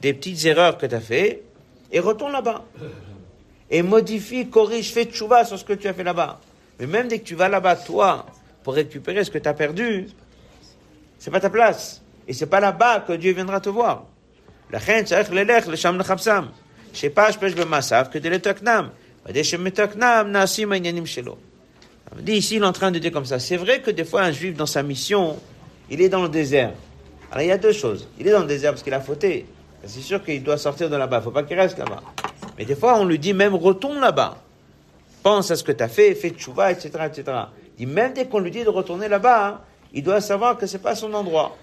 [0.00, 1.42] des petites erreurs que tu as fait,
[1.90, 2.64] et retourne là-bas.
[3.70, 6.40] Et modifie, corrige, fais tchouva sur ce que tu as fait là-bas.
[6.78, 8.26] Mais même dès que tu vas là-bas, toi,
[8.62, 10.08] pour récupérer ce que tu as perdu,
[11.18, 12.02] c'est pas ta place.
[12.28, 14.04] Et c'est pas là-bas que Dieu viendra te voir.
[14.70, 15.76] La reine, c'est le le.
[16.92, 17.54] Je sais pas, je peux, je
[18.10, 18.90] que de l'étoknam.
[20.30, 21.38] nasim, shelo
[22.20, 23.38] dit ici, il est en train de dire comme ça.
[23.38, 25.36] C'est vrai que des fois, un juif, dans sa mission,
[25.90, 26.72] il est dans le désert.
[27.30, 28.08] Alors, il y a deux choses.
[28.18, 29.46] Il est dans le désert parce qu'il a fauté.
[29.84, 31.16] C'est sûr qu'il doit sortir de là-bas.
[31.16, 32.02] Il ne faut pas qu'il reste là-bas.
[32.58, 34.36] Mais des fois, on lui dit même, retourne là-bas.
[35.22, 37.36] Pense à ce que tu as fait, fais tchouva, etc., etc.
[37.76, 40.82] Dit, même dès qu'on lui dit de retourner là-bas, il doit savoir que ce n'est
[40.82, 41.56] pas son endroit.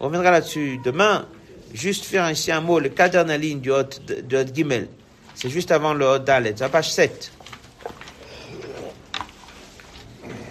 [0.00, 1.26] On reviendra là-dessus demain.
[1.74, 3.84] Juste faire ici un mot, le cas ligne du Hot,
[4.24, 4.88] du Hot Gimel.
[5.34, 7.32] C'est juste avant le Hot Dalet, la page 7.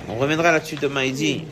[0.10, 1.04] On reviendra là-dessus demain.
[1.04, 1.46] Il dit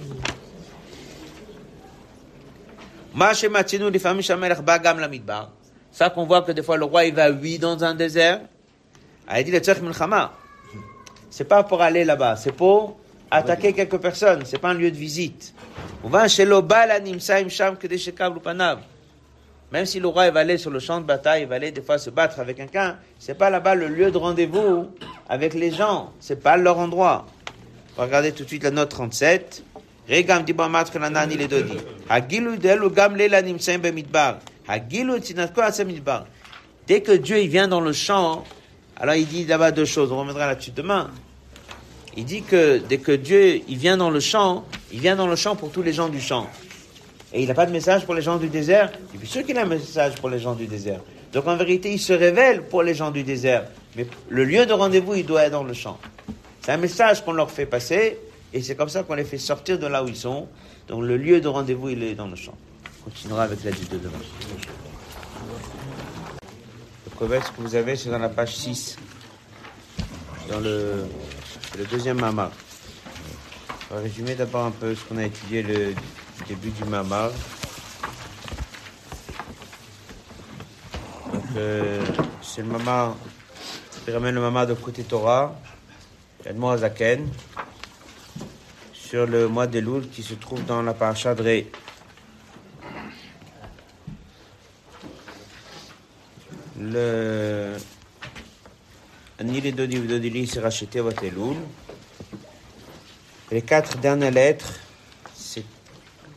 [5.91, 8.41] ça qu'on voit que des fois le roi il va oui dans un désert.
[9.27, 9.61] Ah, il dit le
[11.29, 12.97] C'est pas pour aller là-bas, c'est pour
[13.31, 15.53] attaquer quelques personnes, c'est pas un lieu de visite.
[16.03, 16.43] Même si
[19.99, 21.97] le roi il va aller sur le champ de bataille, il va aller des fois
[21.97, 24.89] se battre avec quelqu'un, c'est pas là-bas le lieu de rendez-vous
[25.29, 27.25] avec les gens, c'est pas leur endroit.
[27.97, 29.63] Regardez tout de suite la note 37.
[30.10, 31.77] Regam dodi.
[32.10, 33.81] Hagilu delu gam nimsem.
[34.67, 36.25] Hagilu tinatko midbar.
[36.88, 38.43] Dès que Dieu il vient dans le champ,
[38.97, 40.12] alors il dit là-bas deux choses.
[40.12, 41.10] On reviendra là-dessus demain.
[42.17, 45.36] Il dit que dès que Dieu il vient dans le champ, il vient dans le
[45.36, 46.47] champ pour tous les gens du champ.
[47.34, 48.91] Et il n'a pas de message pour les gens du désert?
[49.13, 51.01] Et puis sûr qu'il a un message pour les gens du désert.
[51.34, 53.65] Donc en vérité, il se révèle pour les gens du désert.
[53.97, 55.97] Mais le lieu de rendez-vous, il doit être dans le champ.
[56.65, 58.17] C'est un message qu'on leur fait passer,
[58.51, 60.47] et c'est comme ça qu'on les fait sortir de là où ils sont.
[60.88, 62.58] Donc le lieu de rendez-vous, il est dans le champ.
[63.01, 64.17] On continuera avec la de demain.
[67.06, 68.97] Le proverbe que vous avez, c'est dans la page 6,
[70.49, 71.06] dans le,
[71.91, 72.49] deuxième mamar.
[73.91, 75.93] On va résumer d'abord un peu ce qu'on a étudié le
[76.47, 77.30] début du mamar.
[81.58, 82.04] Euh,
[82.41, 83.15] c'est le mamar,
[84.04, 85.56] qui ramène le mamar de côté Torah.
[86.77, 87.27] Zaken,
[88.93, 91.63] sur le mois de Loul qui se trouve dans la paracha de
[96.79, 97.77] Le
[99.43, 101.58] Nili Dodili s'est racheté à Elul.
[103.51, 104.73] Les quatre dernières lettres,
[105.34, 105.63] c'est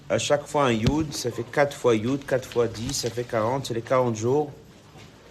[0.08, 3.24] à chaque fois un Yud, ça fait quatre fois Yud, quatre fois dix, ça fait
[3.24, 4.50] 40, c'est les 40 jours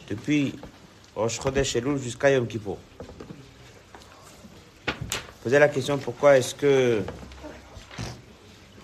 [0.08, 0.54] depuis
[1.16, 2.78] Rosh Chodesh Elul jusqu'à Yom Kippur.
[5.48, 7.02] Posait la question pourquoi est-ce que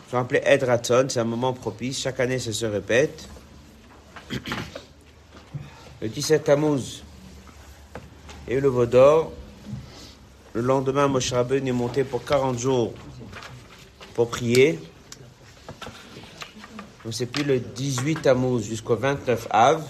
[0.09, 3.27] sont appelés Edraton, c'est un moment propice, chaque année ça se répète.
[6.01, 7.03] Le 17 Tammuz,
[8.47, 9.33] et le Vaudor.
[10.53, 12.93] Le lendemain, Moshe Rabbeinu est monté pour 40 jours
[14.13, 14.79] pour prier.
[17.03, 19.85] Donc c'est puis le 18 Tammuz jusqu'au 29 Av.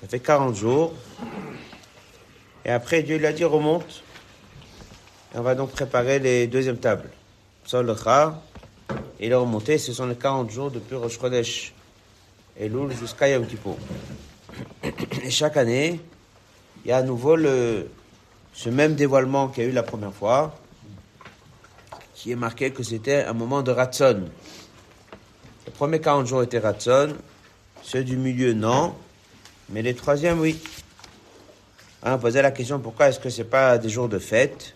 [0.00, 0.94] Ça fait 40 jours.
[2.64, 4.04] Et après, Dieu lui a dit remonte.
[5.38, 7.10] On va donc préparer les deuxièmes tables.
[7.64, 7.92] Ça, le
[9.20, 9.78] Et il est remonté.
[9.78, 11.16] Ce sont les 40 jours depuis Rosh
[12.58, 13.46] et Loul jusqu'à Yom.
[15.22, 16.00] Et chaque année,
[16.84, 20.58] il y a à nouveau ce même dévoilement qu'il y a eu la première fois,
[22.14, 24.24] qui est marqué que c'était un moment de Ratson.
[25.66, 27.14] Les premiers 40 jours étaient Ratson,
[27.84, 28.92] ceux du milieu non,
[29.68, 30.58] mais les troisièmes oui.
[32.02, 34.74] On posait la question pourquoi est-ce que c'est pas des jours de fête?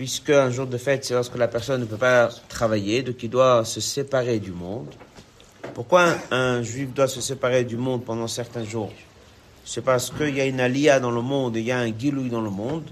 [0.00, 3.28] Puisque un jour de fête, c'est lorsque la personne ne peut pas travailler, donc il
[3.28, 4.94] doit se séparer du monde.
[5.74, 8.90] Pourquoi un juif doit se séparer du monde pendant certains jours?
[9.62, 12.30] C'est parce qu'il y a une alia dans le monde, il y a un gilouï
[12.30, 12.84] dans le monde.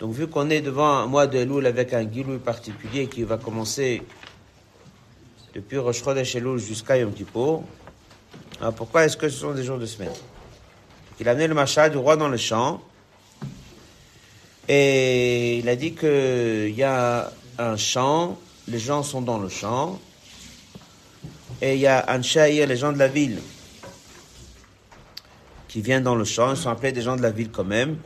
[0.00, 3.36] Donc vu qu'on est devant un mois de Elul avec un gilouï particulier qui va
[3.36, 4.02] commencer
[5.54, 7.62] depuis Rosh Chodesh Elul jusqu'à Yom Kippur,
[8.74, 10.10] pourquoi est-ce que ce sont des jours de semaine?
[11.20, 12.82] Il a amené le machat du roi dans le champ
[14.68, 19.98] et il a dit qu'il y a un champ, les gens sont dans le champ
[21.60, 23.40] et il y a un shahir, les gens de la ville
[25.68, 27.98] qui viennent dans le champ, ils sont appelés des gens de la ville quand même.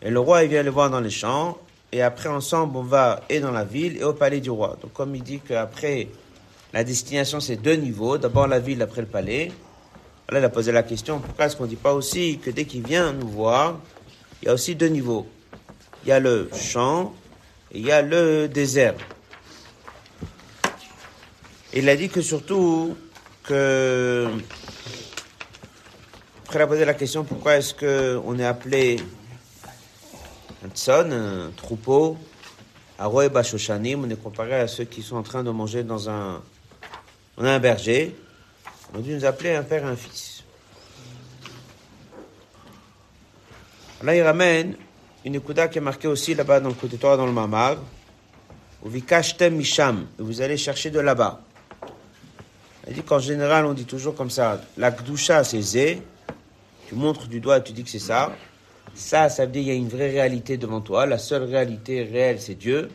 [0.00, 1.58] Et le roi, il vient les voir dans les champs,
[1.92, 4.78] et après, ensemble, on va et dans la ville et au palais du roi.
[4.80, 6.08] Donc, comme il dit qu'après,
[6.72, 9.52] la destination, c'est deux niveaux, d'abord la ville, après le palais.
[10.30, 12.64] Là, il a posé la question, pourquoi est-ce qu'on ne dit pas aussi que dès
[12.64, 13.78] qu'il vient nous voir,
[14.40, 15.26] il y a aussi deux niveaux?
[16.04, 17.14] Il y a le champ
[17.70, 18.94] et il y a le désert.
[21.72, 22.96] Il a dit que surtout
[23.44, 24.28] que
[26.44, 29.00] après, a posé la question pourquoi est-ce qu'on est appelé
[30.62, 32.18] un tson, un troupeau,
[32.98, 36.42] à Roe on est comparé à ceux qui sont en train de manger dans un.
[37.38, 38.14] On a un berger.
[38.92, 40.44] On a dû nous appeler un père et un fils.
[44.02, 44.76] Là, il ramène
[45.24, 47.76] une écouda qui est marquée aussi là-bas dans le côté droit dans le Mamar.
[49.50, 51.40] Misham, vous allez chercher de là-bas.
[52.88, 56.02] Il dit qu'en général, on dit toujours comme ça, la Gdusha, c'est Zé,
[56.88, 58.32] tu montres du doigt et tu dis que c'est ça.
[58.94, 61.06] Ça, ça veut dire qu'il y a une vraie réalité devant toi.
[61.06, 62.90] La seule réalité réelle, c'est Dieu.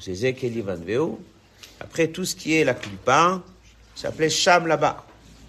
[0.00, 1.20] C'est Zekeli Van Veo.
[1.80, 3.40] Après, tout ce qui est la ça
[3.94, 5.04] s'appelait Sham là-bas.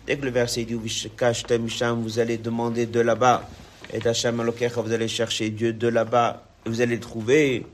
[0.05, 3.47] Dès que le verset dit vous allez demander de là-bas.
[3.91, 6.43] Et d'Hacham vous allez chercher Dieu de là-bas.
[6.65, 7.65] Vous allez le trouver.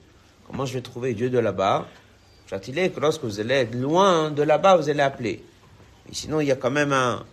[0.47, 1.87] Comment je vais trouver Dieu de là-bas?
[2.51, 5.43] Est que lorsque vous allez être loin de là-bas, vous allez appeler.
[6.09, 7.23] Et sinon, il y a quand même un,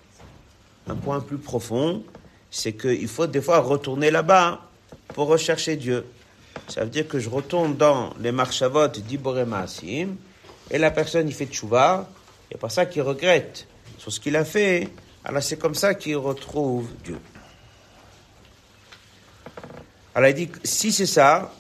[1.02, 2.02] point plus profond
[2.50, 4.60] c'est qu'il faut des fois retourner là-bas
[5.08, 6.06] pour rechercher Dieu.
[6.68, 10.16] Ça veut dire que je retourne dans les marchavot d'Iboré Maasim,
[10.70, 12.08] et la personne, il fait tchouva,
[12.50, 13.66] et pas ça qu'il regrette
[13.98, 14.88] sur ce qu'il a fait.
[15.24, 17.18] Alors c'est comme ça qu'il retrouve Dieu.
[20.16, 21.52] Alors il dit, si c'est ça,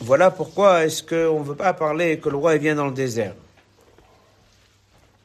[0.00, 3.32] voilà pourquoi est-ce qu'on ne veut pas parler que le roi vient dans le désert.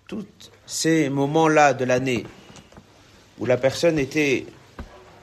[0.07, 0.25] Tous
[0.65, 2.25] ces moments-là de l'année
[3.37, 4.45] où la personne était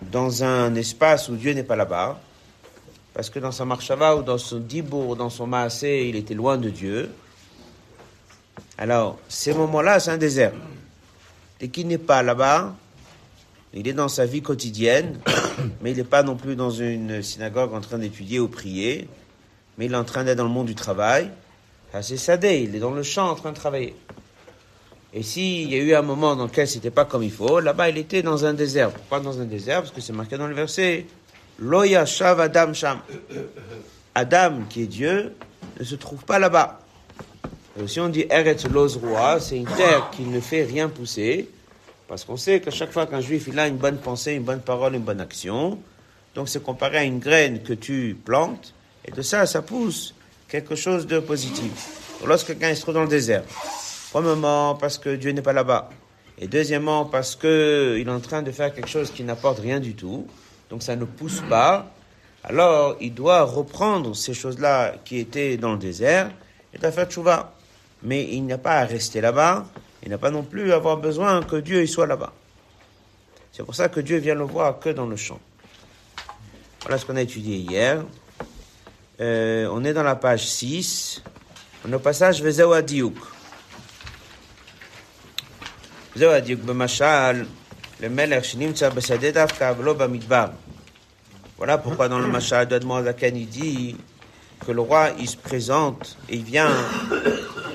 [0.02, 2.20] dans un espace où Dieu n'est pas là-bas,
[3.14, 6.58] parce que dans sa marchava ou dans son dibour, dans son maasé, il était loin
[6.58, 7.10] de Dieu.
[8.76, 10.52] Alors, ces moments-là, c'est un désert.
[11.58, 12.74] Et qu'il n'est pas là-bas,
[13.72, 15.18] il est dans sa vie quotidienne,
[15.80, 19.08] mais il n'est pas non plus dans une synagogue en train d'étudier ou prier,
[19.78, 21.30] mais il est en train d'être dans le monde du travail.
[22.02, 23.94] c'est Sadé, il est dans le champ en train de travailler.
[25.12, 27.88] Et s'il y a eu un moment dans lequel c'était pas comme il faut, là-bas
[27.88, 28.90] il était dans un désert.
[28.90, 29.82] Pourquoi dans un désert?
[29.82, 31.06] Parce que c'est marqué dans le verset
[31.58, 32.98] Loya Shav Adam Sham.
[34.14, 35.34] Adam, qui est Dieu,
[35.78, 36.80] ne se trouve pas là-bas.
[37.78, 41.48] Et aussi on dit Eretz Lozrua, c'est une terre qui ne fait rien pousser.
[42.10, 44.60] Parce qu'on sait qu'à chaque fois qu'un juif il a une bonne pensée, une bonne
[44.60, 45.78] parole, une bonne action,
[46.34, 48.74] donc c'est comparé à une graine que tu plantes,
[49.06, 50.14] et de ça, ça pousse
[50.48, 51.70] quelque chose de positif.
[52.26, 53.44] Lorsque quelqu'un se trouve dans le désert,
[54.10, 55.88] Premièrement, parce que Dieu n'est pas là-bas.
[56.36, 57.48] Et deuxièmement, parce qu'il
[58.04, 60.26] est en train de faire quelque chose qui n'apporte rien du tout.
[60.68, 61.92] Donc ça ne pousse pas.
[62.42, 66.28] Alors, il doit reprendre ces choses-là qui étaient dans le désert
[66.74, 67.54] et doit faire tchouva.
[68.02, 69.66] Mais il n'a pas à rester là-bas.
[70.02, 72.32] Il n'a pas non plus avoir besoin que Dieu y soit là-bas.
[73.52, 75.40] C'est pour ça que Dieu vient le voir que dans le champ.
[76.82, 78.02] Voilà ce qu'on a étudié hier.
[79.20, 81.22] Euh, on est dans la page 6.
[81.84, 83.16] On est au passage Vezeu Adiouk.
[86.14, 87.46] Vezeu Adiouk b'mashal,
[88.00, 90.52] le melech shnimtza b'sadeh davka v'lo b'midbar.
[91.58, 93.96] Voilà pourquoi dans le d'Admon Zaken, il dit
[94.66, 96.70] que le roi, il se présente et il vient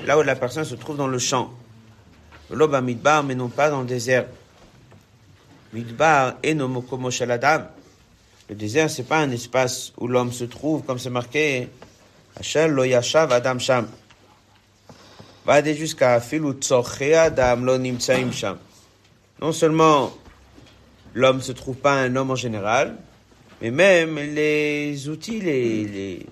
[0.04, 1.52] là où la personne se trouve dans le champ.
[2.50, 4.26] V'lo b'midbar, mais non pas dans le désert.
[5.72, 7.66] Midbar et nomokomo shaladam.
[8.48, 11.68] Le désert, c'est pas un espace où l'homme se trouve, comme c'est marqué,
[12.38, 13.88] Hachel lo yashav adam sham.
[15.44, 16.54] Va aller jusqu'à filu
[17.14, 18.58] adam lo nimtsaim sham.
[19.40, 20.12] Non seulement
[21.14, 22.96] l'homme se trouve pas un homme en général,
[23.60, 26.24] mais même les outils,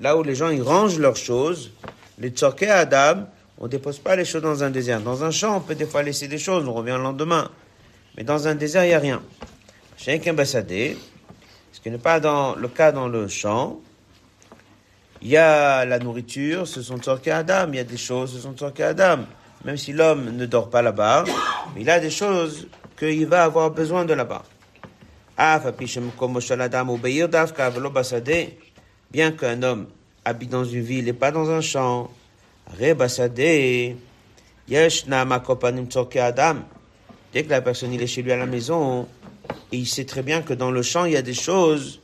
[0.00, 1.72] là où les gens ils rangent leurs choses,
[2.18, 3.26] les tzorkei adam,
[3.64, 5.00] on dépose pas les choses dans un désert.
[5.00, 7.50] Dans un champ, on peut des fois laisser des choses, on revient le lendemain.
[8.14, 9.22] Mais dans un désert, il n'y a rien.
[10.06, 10.98] Un ambassadé,
[11.82, 13.80] qui n'est pas dans le cas dans le champ.
[15.22, 18.40] Il y a la nourriture, ce sont Tzorke Adam, il y a des choses, ce
[18.40, 19.20] sont Tzorke Adam.
[19.64, 21.24] Même si l'homme ne dort pas là-bas,
[21.78, 24.42] il a des choses qu'il va avoir besoin de là-bas.
[29.10, 29.86] Bien qu'un homme
[30.26, 32.10] habite dans une ville et pas dans un champ,
[37.34, 39.08] Dès que la personne il est chez lui à la maison,
[39.72, 42.00] il sait très bien que dans le champ, il y a des choses,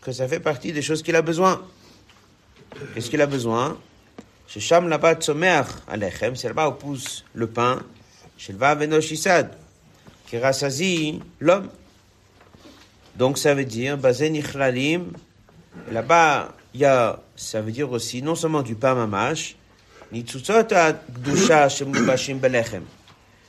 [0.00, 1.60] que ça fait partie des choses qu'il a besoin.
[2.94, 3.78] Qu'est-ce qu'il a besoin?
[4.56, 5.18] Là-bas,
[5.88, 7.82] Alechem, c'est là-bas où pousse le pain.
[8.48, 9.00] Le
[10.28, 11.68] qui rassasie l'homme.
[13.16, 13.98] Donc ça veut dire,
[15.90, 19.57] là-bas, il y a, ça veut dire aussi, non seulement du pain mamash.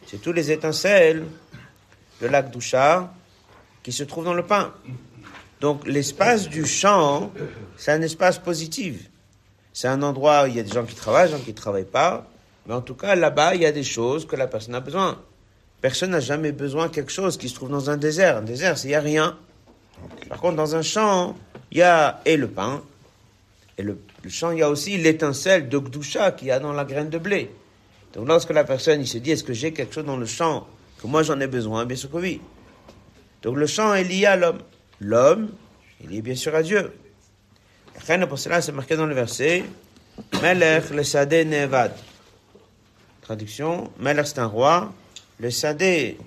[0.05, 1.25] C'est tous les étincelles
[2.21, 3.13] de la Gdusha
[3.83, 4.73] qui se trouve dans le pain.
[5.61, 7.31] Donc l'espace du champ,
[7.77, 9.09] c'est un espace positif.
[9.73, 11.55] C'est un endroit où il y a des gens qui travaillent, des gens qui ne
[11.55, 12.27] travaillent pas.
[12.65, 15.21] Mais en tout cas, là-bas, il y a des choses que la personne a besoin.
[15.81, 18.37] Personne n'a jamais besoin de quelque chose qui se trouve dans un désert.
[18.37, 19.37] Un désert, il n'y a rien.
[20.27, 21.35] Par contre, dans un champ,
[21.71, 22.81] il y a et le pain,
[23.77, 26.83] et le, champ, il y a aussi l'étincelle de Gdusha qu'il y a dans la
[26.83, 27.51] graine de blé.
[28.13, 30.67] Donc lorsque la personne il se dit, est-ce que j'ai quelque chose dans le champ
[31.01, 32.41] que moi j'en ai besoin Bien sûr que oui.
[33.41, 34.59] Donc le champ est lié à l'homme.
[34.99, 35.49] L'homme
[36.03, 36.91] est lié bien sûr à Dieu.
[37.95, 39.63] Et pour cela, c'est marqué dans le verset
[40.41, 41.93] Melech le Sadeh Nevad.
[43.21, 44.91] Traduction Melech c'est un roi.
[45.39, 46.17] Le Sadeh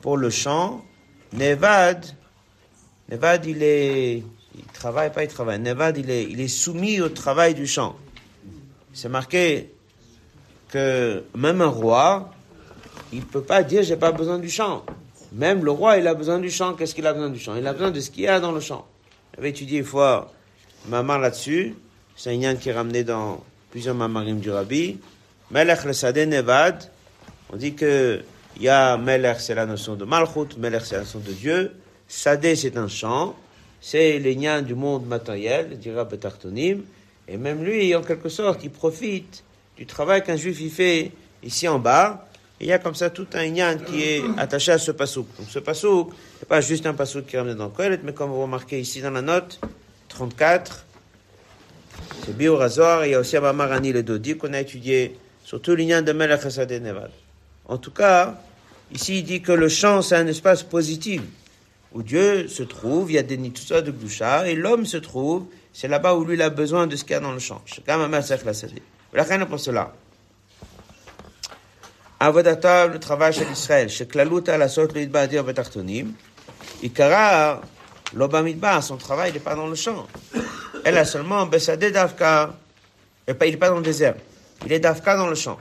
[0.00, 0.84] pour le champ.
[1.32, 2.06] Nevad,
[3.10, 4.22] Nevad il est.
[4.56, 5.58] Il travaille pas, il travaille.
[5.58, 7.96] Nevad il est, il est soumis au travail du champ.
[8.92, 9.70] C'est marqué
[10.70, 12.32] que même un roi,
[13.12, 14.84] il ne peut pas dire j'ai pas besoin du champ.
[15.32, 16.74] Même le roi, il a besoin du champ.
[16.74, 17.54] Qu'est-ce qu'il a besoin du champ?
[17.56, 18.86] Il a besoin de ce qu'il y a dans le champ.
[19.34, 20.32] J'avais étudié une fois
[20.88, 21.74] Mamar là-dessus.
[22.16, 24.98] C'est un qui est ramené dans plusieurs mamarim du rabbi.
[25.50, 26.90] Melech le Sadeh Nevad.
[27.52, 28.22] On dit que
[28.56, 30.56] il y a Melech, c'est la notion de Malchut.
[30.58, 31.72] Melech, c'est la notion de Dieu.
[32.08, 33.36] Sadeh, c'est un champ.
[33.88, 36.82] C'est les du monde matériel, dira Betartonim.
[37.28, 39.44] Et même lui, en quelque sorte, il profite
[39.76, 41.12] du travail qu'un juif y fait
[41.44, 42.26] ici en bas
[42.60, 45.28] il y a comme ça tout un yan qui est attaché à ce pasouk.
[45.38, 48.30] Donc ce pasouk, n'est pas juste un pasouk qui est ramené dans le mais comme
[48.30, 49.60] vous remarquez ici dans la note
[50.08, 50.84] 34,
[52.24, 55.76] c'est Bio Razor, il y a aussi Abamarani le Dodi qu'on a étudié sur tout
[55.76, 57.10] l'ignan de Melech et Nevad.
[57.66, 58.40] En tout cas,
[58.92, 61.22] ici il dit que le champ c'est un espace positif
[61.96, 65.46] où Dieu se trouve, il y a des nitsusa de Gdusha, et l'homme se trouve,
[65.72, 67.62] c'est là-bas où lui il a besoin de ce qu'il y a dans le champ.
[69.12, 69.94] Voilà pour cela.
[72.20, 76.12] Avodatab, le travail chez Israël, chez Klaluta, la sorte le Idbadir Betartonim,
[76.82, 77.62] Ikara,
[78.12, 80.06] l'Obamidba, son travail n'est pas dans le champ.
[80.84, 82.54] Elle a seulement Bessadé Davka,
[83.26, 84.16] il n'est pas dans le désert,
[84.66, 85.58] il est Davka dans le champ.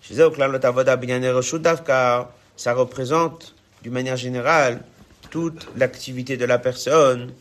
[0.00, 4.80] Chez eux, Klalut Avoda Binyane Roshut Davka, ça représente, d'une manière générale,
[5.34, 7.32] toute l'activité de la personne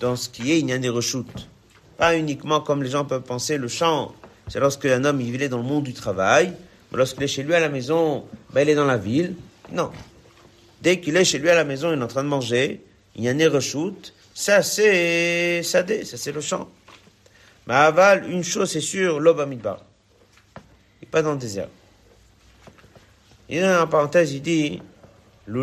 [0.00, 1.26] dans ce qui est Inyane Roshut.
[1.98, 4.14] Pas uniquement comme les gens peuvent penser, le champ,
[4.48, 6.54] c'est lorsque un homme il vivait dans le monde du travail,
[6.90, 9.34] Lorsqu'il est chez lui à la maison, ben, il est dans la ville.
[9.72, 9.90] Non.
[10.80, 12.80] Dès qu'il est chez lui à la maison, il est en train de manger,
[13.14, 16.70] il y a un reshoot, ça c'est sadé, ça c'est le champ.
[17.66, 19.84] Mais aval, une chose c'est sûr, l'obamidbar.
[20.56, 20.60] Il
[21.02, 21.68] n'est pas dans le désert.
[23.50, 24.80] Il dans en parenthèse, il dit,
[25.46, 25.54] il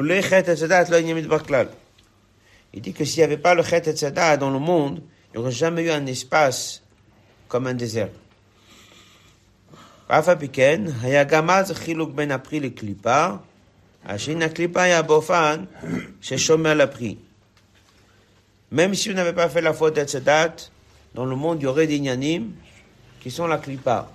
[2.81, 5.51] dit que s'il n'y avait pas le chet et dans le monde, il n'y aurait
[5.51, 6.81] jamais eu un espace
[7.47, 8.09] comme un désert.
[18.71, 20.71] Même si on n'avait pas fait la faute de cette date,
[21.13, 22.51] dans le monde, il y aurait des Nyanim
[23.19, 24.09] qui sont la clipa.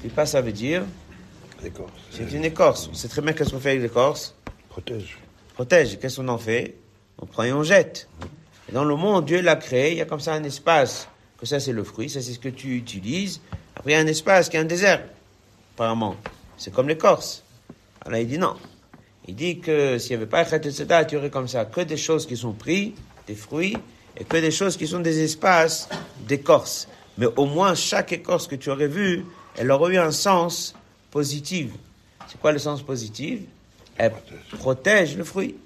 [0.00, 0.84] Clipa, ça veut dire
[2.10, 2.88] c'est une écorce.
[2.90, 4.34] On sait très bien qu'est-ce qu'on fait avec l'écorce.
[4.76, 5.16] Protège.
[5.54, 5.98] Protège.
[5.98, 6.74] Qu'est-ce qu'on en fait
[7.16, 8.10] On prend et on jette.
[8.68, 9.92] Et dans le monde, Dieu l'a créé.
[9.92, 11.08] Il y a comme ça un espace.
[11.40, 12.10] Que ça, c'est le fruit.
[12.10, 13.40] Ça, c'est ce que tu utilises.
[13.74, 15.02] Après, il y a un espace qui est un désert.
[15.74, 16.14] Apparemment.
[16.58, 17.42] C'est comme l'écorce.
[18.04, 18.54] Alors, il dit non.
[19.26, 21.96] Il dit que s'il n'y avait pas Chet Tzedakah, tu aurais comme ça que des
[21.96, 22.92] choses qui sont prises,
[23.26, 23.78] des fruits,
[24.14, 25.88] et que des choses qui sont des espaces
[26.28, 26.86] d'écorce.
[27.16, 29.24] Mais au moins, chaque écorce que tu aurais vue,
[29.56, 30.74] elle aurait eu un sens
[31.10, 31.70] positif.
[32.28, 33.40] C'est quoi le sens positif?
[33.98, 34.12] Elle
[34.58, 35.56] protège le fruit.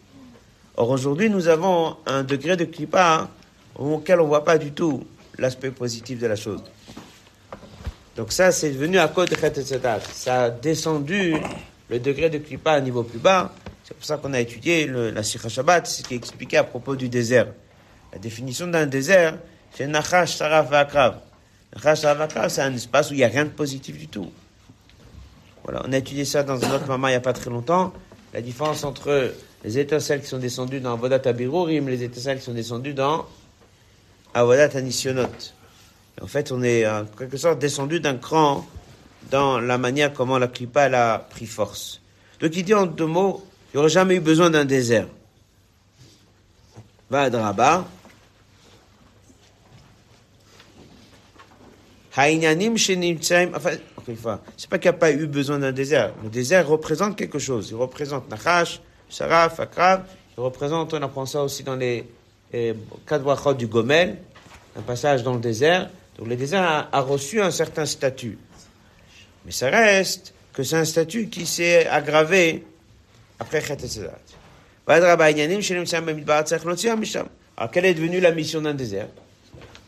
[0.77, 3.29] Or, aujourd'hui, nous avons un degré de clipa
[3.75, 5.05] auquel on ne voit pas du tout
[5.39, 6.63] l'aspect positif de la chose.
[8.17, 9.53] Donc ça, c'est venu à cause de Chet.
[10.13, 11.35] Ça a descendu
[11.89, 13.53] le degré de clipa à un niveau plus bas.
[13.85, 16.95] C'est pour ça qu'on a étudié la Sikha Shabbat, ce qui est expliqué à propos
[16.95, 17.49] du désert.
[18.13, 19.39] La définition d'un désert,
[19.75, 21.17] c'est Nachash, Saraf, Akrav.
[21.75, 24.31] Nachash, Saraf, c'est un espace où il n'y a rien de positif du tout.
[25.65, 27.93] Voilà, on a étudié ça dans un autre moment il n'y a pas très longtemps.
[28.33, 29.33] La différence entre
[29.65, 33.27] les étincelles qui sont descendues dans Avodat Abirurim, les étincelles qui sont descendues dans
[34.35, 35.27] Avodat Anisionot.
[36.21, 38.67] En fait, on est en quelque sorte descendu d'un cran
[39.31, 42.01] dans la manière comment la clipa a pris force.
[42.41, 45.07] Donc il dit en deux mots, il n'y aurait jamais eu besoin d'un désert.
[47.11, 47.87] Va à Draba.
[52.17, 53.51] Haïnanim shenimtsaim.
[54.57, 56.13] C'est pas qu'il n'y a pas eu besoin d'un désert.
[56.23, 57.69] Le désert représente quelque chose.
[57.71, 60.03] Il représente Nachash, Saraf, Akrav.
[60.37, 62.07] Il représente, on apprend ça aussi dans les
[63.09, 64.19] brachot du Gomel,
[64.77, 65.91] un passage dans le désert.
[66.19, 68.39] Donc le désert a, a reçu un certain statut.
[69.45, 72.65] Mais ça reste que c'est un statut qui s'est aggravé
[73.39, 73.79] après Chet.
[77.57, 79.09] Alors, quelle est devenue la mission d'un désert?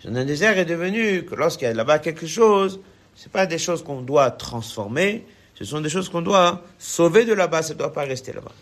[0.05, 2.81] D'un désert est devenue que lorsqu'il y a là-bas quelque chose,
[3.15, 5.25] c'est pas des choses qu'on doit transformer,
[5.55, 8.53] ce sont des choses qu'on doit sauver de là-bas, ça ne doit pas rester là-bas.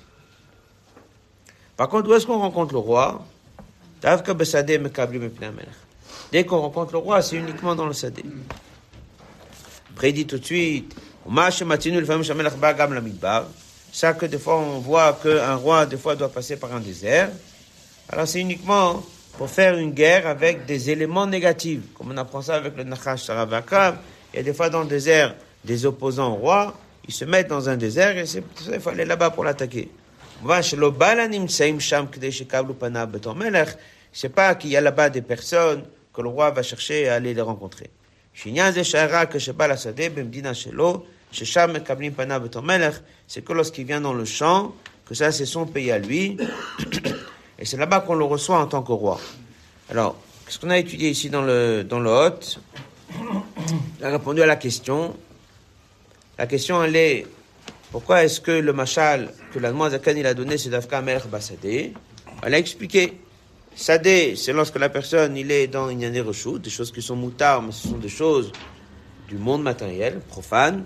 [1.76, 3.24] Par contre, où est-ce qu'on rencontre le roi?
[6.32, 8.24] Dès qu'on rencontre le roi, c'est uniquement dans le sadé.
[9.92, 10.94] Après, il dit tout de suite,
[11.26, 13.46] Uma shematinu lefamim shamelech ba gam lamidbar.
[13.92, 17.30] Ça que des fois on voit qu'un roi des fois doit passer par un désert.
[18.08, 19.02] Alors c'est uniquement
[19.36, 23.24] pour faire une guerre avec des éléments négatifs, comme on apprend ça avec le Nachash
[23.24, 23.96] Saravakav.
[24.32, 27.48] Il y a des fois dans le désert des opposants au roi, ils se mettent
[27.48, 29.90] dans un désert et c'est pour faut aller là-bas pour l'attaquer.
[34.12, 37.34] C'est pas qu'il y a là-bas des personnes que le roi va chercher à aller
[37.34, 37.90] les rencontrer.
[38.32, 38.52] C'est
[43.42, 44.74] que lorsqu'il vient dans le champ,
[45.06, 46.36] que ça c'est son pays à lui,
[47.60, 49.20] et c'est là-bas qu'on le reçoit en tant que roi.
[49.90, 52.58] Alors, qu'est-ce qu'on a étudié ici dans le, dans le hôte
[53.98, 55.14] Il a répondu à la question.
[56.38, 57.26] La question, elle est,
[57.92, 61.92] pourquoi est-ce que le machal que la Zakan il a donné, c'est d'Afka Melech Basadé
[62.42, 63.20] Elle a expliqué.
[63.74, 67.62] Sadé, c'est lorsque la personne, il est dans une année des choses qui sont moutards,
[67.62, 68.52] mais ce sont des choses
[69.28, 70.84] du monde matériel, profane.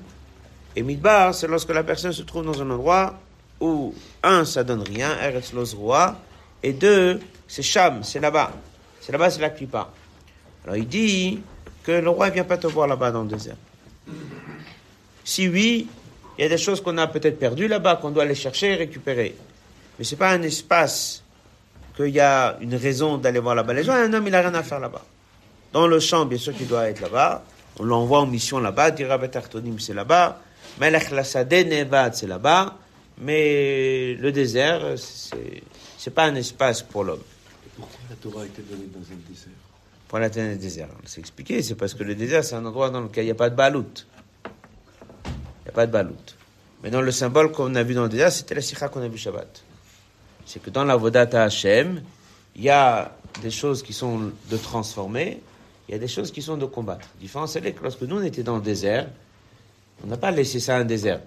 [0.75, 3.14] Et Midbar, c'est lorsque la personne se trouve dans un endroit
[3.61, 6.16] où, un, ça donne rien, Eretz Roi,
[6.65, 8.51] et deux, c'est Cham, c'est là-bas.
[9.01, 9.91] C'est là-bas, c'est la Klippa.
[10.65, 11.43] Alors il dit
[11.83, 13.57] que le roi ne vient pas te voir là-bas dans le désert.
[15.23, 15.87] Si oui,
[16.39, 18.75] il y a des choses qu'on a peut-être perdues là-bas, qu'on doit aller chercher et
[18.77, 19.37] récupérer.
[19.99, 21.23] Mais c'est pas un espace
[21.95, 23.75] qu'il y a une raison d'aller voir là-bas.
[23.75, 25.05] Les gens, un homme, il n'a rien à faire là-bas.
[25.75, 27.45] Dans le champ, bien sûr qu'il doit être là-bas.
[27.79, 28.91] On l'envoie en mission là-bas.
[28.91, 30.41] Dira Betartonim, c'est là-bas.
[30.81, 32.79] Melech Nevad, c'est là-bas.
[33.19, 35.62] Mais le désert, c'est,
[36.05, 37.23] c'est pas un espace pour l'homme.
[37.79, 39.55] Pourquoi la Torah a été donnée dans un désert
[40.07, 40.89] Pour la du désert.
[41.07, 43.35] C'est expliqué, c'est parce que le désert, c'est un endroit dans lequel il n'y a
[43.35, 44.05] pas de balout.
[44.45, 46.37] Il n'y a pas de balout.
[46.83, 49.09] Mais dans le symbole qu'on a vu dans le désert, c'était la sikha qu'on a
[49.09, 49.65] vu Shabbat.
[50.45, 52.03] C'est que dans la Vodata Hashem,
[52.55, 55.41] il y a des choses qui sont de transformer,
[55.89, 57.09] il y a des choses qui sont de combattre.
[57.15, 59.09] La différence, elle est que lorsque nous, on était dans le désert,
[60.05, 61.23] on n'a pas laissé ça un désert.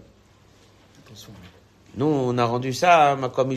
[1.96, 3.56] Nous, on a rendu ça à comme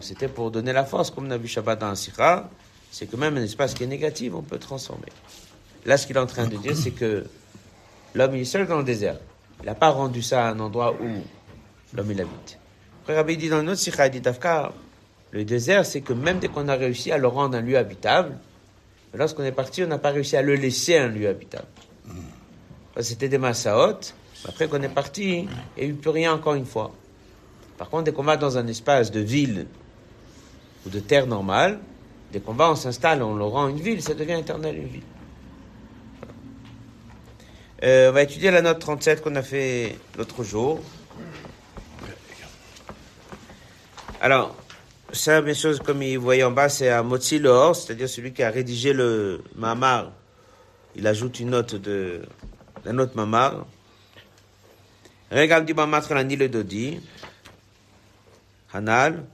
[0.00, 2.48] C'était pour donner la force, comme on a vu Shabbat dans Sikha,
[2.90, 5.08] c'est que même un espace qui est négatif, on peut transformer.
[5.84, 7.24] Là, ce qu'il est en train de dire, c'est que
[8.14, 9.18] l'homme est seul dans le désert.
[9.60, 11.22] Il n'a pas rendu ça à un endroit où
[11.94, 12.58] l'homme il habite.
[13.02, 14.72] Après, Rabbi dit dans une autre Sikha, il dit Tafka,
[15.30, 18.38] le désert, c'est que même dès qu'on a réussi à le rendre un lieu habitable,
[19.12, 21.66] lorsqu'on est parti, on n'a pas réussi à le laisser un lieu habitable.
[23.00, 24.14] C'était des massaot.
[24.46, 26.92] Après qu'on est parti, il n'y a eu plus rien encore une fois.
[27.76, 29.66] Par contre, dès qu'on va dans un espace de ville
[30.86, 31.80] ou de terre normale,
[32.34, 35.02] Dès qu'on va, on s'installe, on le rend une ville, ça devient éternel une ville.
[37.84, 40.80] Euh, on va étudier la note 37 qu'on a fait l'autre jour.
[44.20, 44.56] Alors,
[45.12, 48.42] ça, bien sûr, comme vous voyez en bas, c'est un Motzi Lehor, c'est-à-dire celui qui
[48.42, 50.10] a rédigé le Mamar.
[50.96, 52.22] Il ajoute une note de
[52.84, 53.64] la note Mamar.
[55.30, 56.02] Regarde du Mamar
[56.50, 57.00] Dodi.
[58.72, 59.24] Hanal.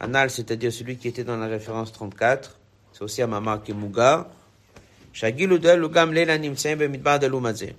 [0.00, 2.56] Hanal, c'est-à-dire celui qui était dans la référence 34.
[2.92, 3.72] C'est aussi un Mamar qui
[7.28, 7.76] Lumazé.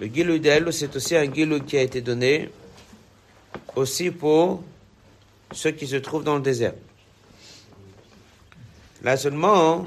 [0.00, 2.50] Le Gilu del, c'est aussi un Gilu qui a été donné
[3.76, 4.62] aussi pour
[5.52, 6.74] ceux qui se trouvent dans le désert.
[9.02, 9.84] Là seulement,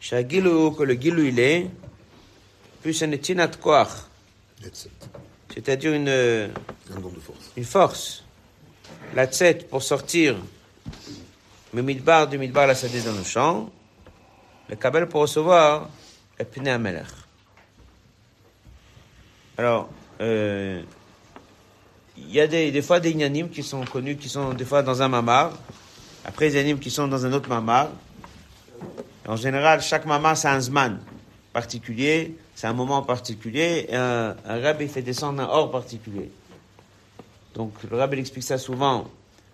[0.00, 1.70] chaque Gilu que le Gilu il est,
[2.82, 3.88] plus un Tinat Koach,
[5.54, 7.52] c'est-à-dire une, Un don de force.
[7.56, 8.24] une force.
[9.14, 10.36] La tête pour sortir
[11.74, 13.68] le midbar du midbar la sadé dans le champ,
[14.68, 15.88] le kabel pour recevoir
[16.38, 16.78] le pneu.
[19.58, 19.90] Alors,
[20.20, 20.82] euh,
[22.16, 25.02] il y a des, fois des inanimes qui sont connus, qui sont des fois dans
[25.02, 25.58] un mamar,
[26.24, 27.88] après des inanimes qui sont dans un autre mamar.
[29.26, 31.00] En général, chaque mamar, c'est un zman
[31.52, 36.30] particulier, c'est un moment particulier, et un, un rab, fait descendre un or particulier.
[37.54, 39.06] Donc, le rab, il explique ça souvent.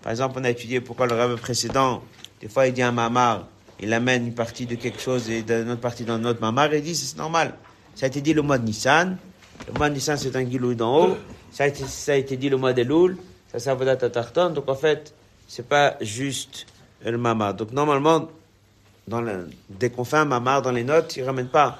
[0.02, 2.02] Par exemple, on a étudié pourquoi le rab précédent,
[2.40, 3.46] des fois, il dit un mamar,
[3.80, 6.78] il amène une partie de quelque chose et d'une autre partie dans notre mamar, et
[6.78, 7.54] il dit, c'est normal.
[7.94, 9.16] Ça a été dit le mois de Nissan.
[9.66, 11.16] Le mois de Nissan, c'est un guilou d'en haut.
[11.50, 13.16] Ça a, été, ça a été dit le mois de Loul.
[13.50, 14.50] Ça, c'est Avodat Tatarton.
[14.50, 15.14] Donc, en fait,
[15.48, 16.66] c'est pas juste
[17.04, 17.54] le mamar.
[17.54, 18.28] Donc, normalement,
[19.08, 21.78] dans le- dès qu'on fait un mamar dans les notes, il ramène pas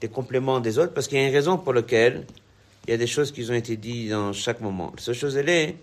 [0.00, 2.24] des compléments des autres parce qu'il y a une raison pour laquelle
[2.90, 4.92] il y a des choses qui ont été dites dans chaque moment.
[4.96, 5.76] La seule chose, elle est,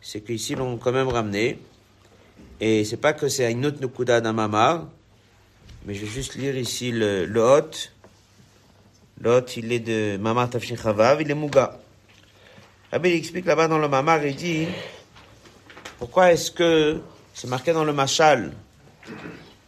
[0.00, 1.60] c'est qu'ici, l'on quand même ramené.
[2.60, 4.88] Et c'est pas que c'est une autre nukuda d'un mamar,
[5.86, 7.70] mais je vais juste lire ici le, le hot.
[9.20, 11.78] Le hot, il est de mamar Tafshin Chavav, il est Muga.
[12.90, 14.66] Rabbi il explique là-bas dans le mamar, il dit,
[16.00, 17.00] pourquoi est-ce que
[17.34, 18.52] c'est marqué dans le machal?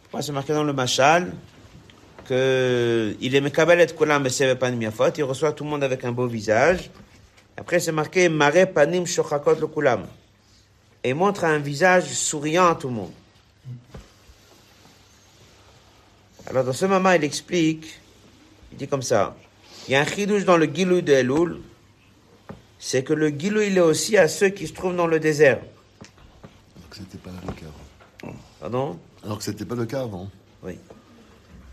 [0.01, 1.31] Pourquoi c'est marqué dans le machal?
[2.31, 6.13] Que il est mekabel et beseve panim yafot, il reçoit tout le monde avec un
[6.13, 6.89] beau visage.
[7.57, 10.05] Après, c'est marqué mare panim shochakot le kulam.
[11.03, 13.11] Et il montre un visage souriant à tout le monde.
[16.47, 17.99] Alors, dans ce moment, il explique,
[18.71, 19.35] il dit comme ça,
[19.87, 21.59] il y a un chidouche dans le gilou de Elul,
[22.79, 25.59] c'est que le gilou, il est aussi à ceux qui se trouvent dans le désert.
[26.77, 27.65] Alors que c'était pas le cas
[28.23, 28.35] avant.
[28.61, 28.99] Pardon?
[29.25, 30.29] Alors que c'était pas le cas avant.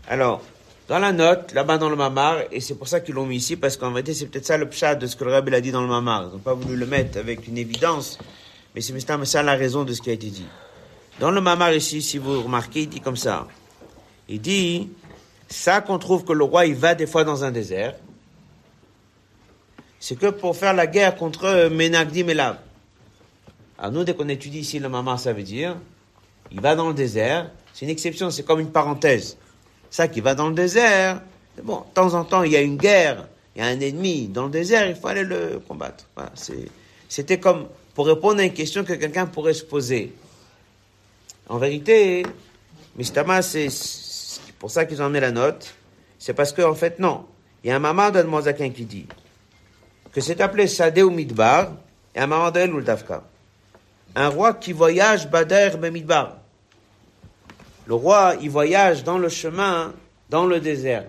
[0.09, 0.41] Alors,
[0.87, 3.55] dans la note, là-bas dans le mamar, et c'est pour ça qu'ils l'ont mis ici,
[3.55, 5.71] parce qu'en vérité, c'est peut-être ça le pshat de ce que le rabbi a dit
[5.71, 6.23] dans le mamar.
[6.23, 8.17] Ils n'ont pas voulu le mettre avec une évidence,
[8.73, 10.47] mais c'est ça la raison de ce qui a été dit.
[11.19, 13.47] Dans le mamar ici, si vous remarquez, il dit comme ça.
[14.27, 14.89] Il dit,
[15.47, 17.93] ça qu'on trouve que le roi, il va des fois dans un désert,
[19.99, 22.57] c'est que pour faire la guerre contre Menagdim et Lab.
[23.77, 25.75] Alors nous, dès qu'on étudie ici le mamar, ça veut dire,
[26.51, 29.37] il va dans le désert, c'est une exception, c'est comme une parenthèse.
[29.89, 31.21] Ça qui va dans le désert,
[31.63, 34.27] bon, de temps en temps, il y a une guerre, il y a un ennemi
[34.27, 36.05] dans le désert, il faut aller le combattre.
[37.07, 40.13] C'était comme pour répondre à une question que quelqu'un pourrait se poser.
[41.49, 42.23] En vérité,
[42.95, 43.69] Mistama, c'est
[44.59, 45.73] pour ça qu'ils ont amené la note.
[46.19, 47.25] C'est parce que, en fait, non.
[47.63, 49.07] Il y a un maman d'Admozakin qui dit
[50.11, 51.71] que c'est appelé Sadeh ou Midbar
[52.15, 53.23] et un maman d'El ou Dafka.
[54.15, 56.37] Un roi qui voyage Bader ben Midbar.
[57.89, 59.95] Le roi, il voyage dans le chemin,
[60.29, 61.05] dans le désert.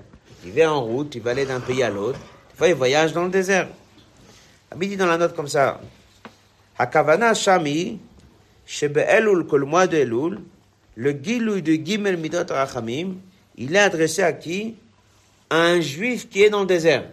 [0.46, 2.18] Il va en route, il va aller d'un pays à l'autre.
[2.18, 3.68] Des fois, il voyage dans le désert.
[4.70, 5.78] Rabbi dit dans la note comme ça.
[6.78, 7.98] Hakavana Shami,
[8.64, 10.40] Shebe Elul, que le mois de Elul,
[10.94, 13.16] le Gilou de Gimel Midot Rachamim,
[13.58, 14.74] il est adressé à qui?
[15.50, 17.04] À un juif qui est dans le désert.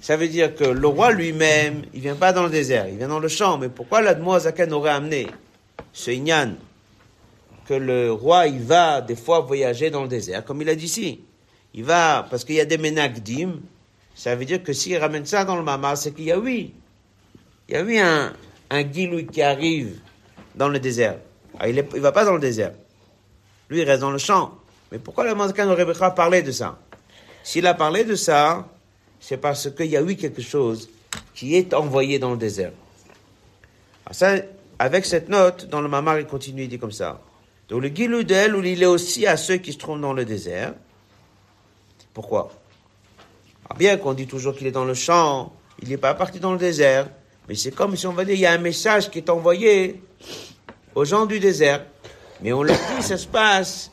[0.00, 3.06] Ça veut dire que le roi lui-même, il vient pas dans le désert, il vient
[3.06, 3.58] dans le champ.
[3.58, 5.28] Mais pourquoi l'Admoazaken aurait amené
[5.92, 6.56] ce Inyan?
[7.68, 10.86] Que le roi, il va des fois voyager dans le désert, comme il a dit
[10.86, 11.20] ici.
[11.74, 13.60] Il va, parce qu'il y a des menagdim,
[14.14, 16.72] ça veut dire que s'il ramène ça dans le mama, c'est qu'il y a oui.
[17.68, 18.32] Il y a oui un,
[18.70, 20.00] un guilou qui arrive
[20.54, 21.18] dans le désert.
[21.58, 22.72] Ah, il, il va pas dans le désert.
[23.68, 24.54] Lui, il reste dans le champ.
[24.90, 26.78] Mais pourquoi le Mazakan aurait pas parlé de ça?
[27.42, 28.66] S'il a parlé de ça,
[29.20, 30.88] c'est parce qu'il y a eu quelque chose
[31.34, 32.72] qui est envoyé dans le désert.
[34.10, 34.36] Ça,
[34.78, 37.20] avec cette note, dans le mamar, il continue, il dit comme ça.
[37.68, 40.74] Donc le Gilou où il est aussi à ceux qui se trouvent dans le désert.
[42.14, 42.50] Pourquoi?
[43.66, 45.52] Alors Bien qu'on dit toujours qu'il est dans le champ,
[45.82, 47.08] il n'est pas parti dans le désert,
[47.48, 50.02] mais c'est comme si on va dire, il y a un message qui est envoyé
[50.94, 51.84] aux gens du désert.
[52.40, 53.90] Mais on l'a dit, ça se passe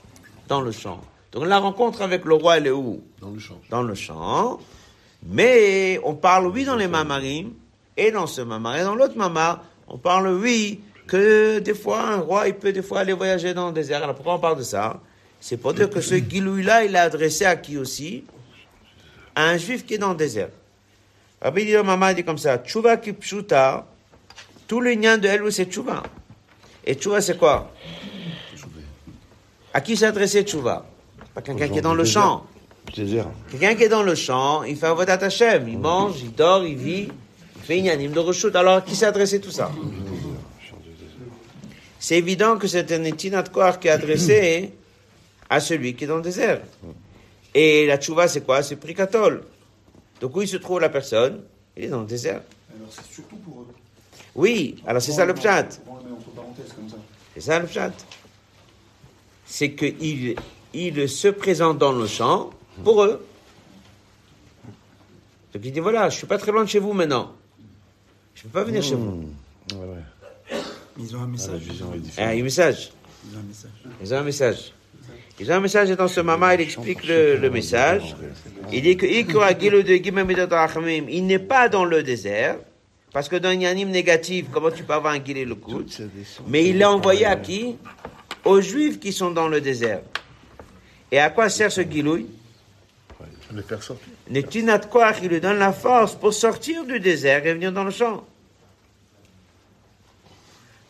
[0.47, 1.01] dans le champ.
[1.31, 3.03] Donc la rencontre avec le roi, elle est où?
[3.19, 3.59] Dans le champ.
[3.69, 4.59] Dans le champ.
[5.23, 7.53] Mais on parle, oui, dans les mamarim,
[7.97, 12.17] et dans ce mamar, et dans l'autre mamar, on parle, oui, que des fois, un
[12.17, 14.03] roi, il peut des fois aller voyager dans le désert.
[14.03, 14.99] Alors pourquoi on parle de ça?
[15.39, 18.23] C'est pour dire que ce Gilouï-là, il est adressé à qui aussi?
[19.35, 20.49] À un juif qui est dans le désert.
[21.41, 23.85] Rabbi dit, maman dit comme ça, Tchouva kipshuta,
[24.67, 26.01] tout le lien de Elou, c'est Tchouva.
[26.85, 27.71] Et Tchouva, c'est quoi?
[29.73, 30.85] À qui s'adressait Tchouva?
[31.33, 32.45] Pas quelqu'un qui est dans le champ.
[32.93, 36.77] Quelqu'un qui est dans le champ, il fait Avodat Hashem, il mange, il dort, il
[36.77, 37.09] vit,
[37.57, 38.55] il fait une anime de rechute.
[38.55, 39.69] Alors, qui s'est adressé tout ça?
[42.05, 44.73] C'est évident que c'est un étinat de corps qui est adressé
[45.49, 46.61] à celui qui est dans le désert.
[47.51, 48.61] Et la tchouva, c'est quoi?
[48.61, 49.43] C'est prikatol.
[50.21, 51.41] Donc, où il se trouve la personne?
[51.75, 52.43] Il est dans le désert.
[52.69, 53.67] Alors c'est surtout pour eux.
[54.35, 55.81] Oui, alors c'est ça le pshat.
[57.33, 57.93] C'est ça le pshat.
[59.47, 60.35] C'est qu'il
[60.75, 62.51] il se présente dans le champ
[62.83, 63.25] pour eux.
[65.51, 67.31] Donc il dit voilà, je suis pas très loin de chez vous maintenant.
[68.35, 69.27] Je peux pas venir chez vous.
[69.73, 70.03] Ouais, ouais.
[70.97, 71.61] Ils ont un Ah, message.
[71.61, 72.11] est Ah, différente.
[72.15, 72.91] il y a un message.
[73.29, 73.71] Ils ont un message.
[74.01, 74.73] Ils ont un message.
[75.39, 78.15] Ils ont un message et dans ce moment, il explique le, le message.
[78.71, 79.05] Il dit que
[81.09, 82.57] il n'est pas dans le désert,
[83.11, 85.83] parce que dans une anime négative, comment tu peux avoir un Gilé le coup
[86.47, 87.75] Mais il l'a envoyé à qui?
[88.45, 90.01] Aux Juifs qui sont dans le désert.
[91.11, 92.27] Et à quoi sert ce Gilouï
[93.53, 94.07] Les faire sortir.
[94.29, 98.23] Il lui donne la force pour sortir du désert et venir dans le champ.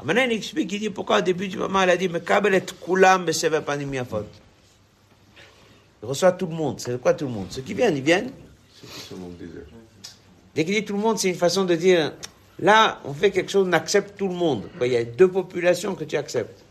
[0.05, 2.53] Maintenant, il explique, il dit pourquoi au début du moment, il a dit, mais Kabel
[2.53, 4.25] et Kulam, Beseva Panim Yafot.
[6.03, 6.79] Il reçoit tout le monde.
[6.79, 7.47] C'est quoi tout le monde?
[7.49, 8.31] Ceux qui viennent, ils viennent.
[10.53, 12.13] Dès qu'il dit tout le monde, c'est une façon de dire,
[12.59, 14.69] là, on fait quelque chose, on accepte tout le monde.
[14.79, 16.63] Il y a deux populations que tu acceptes.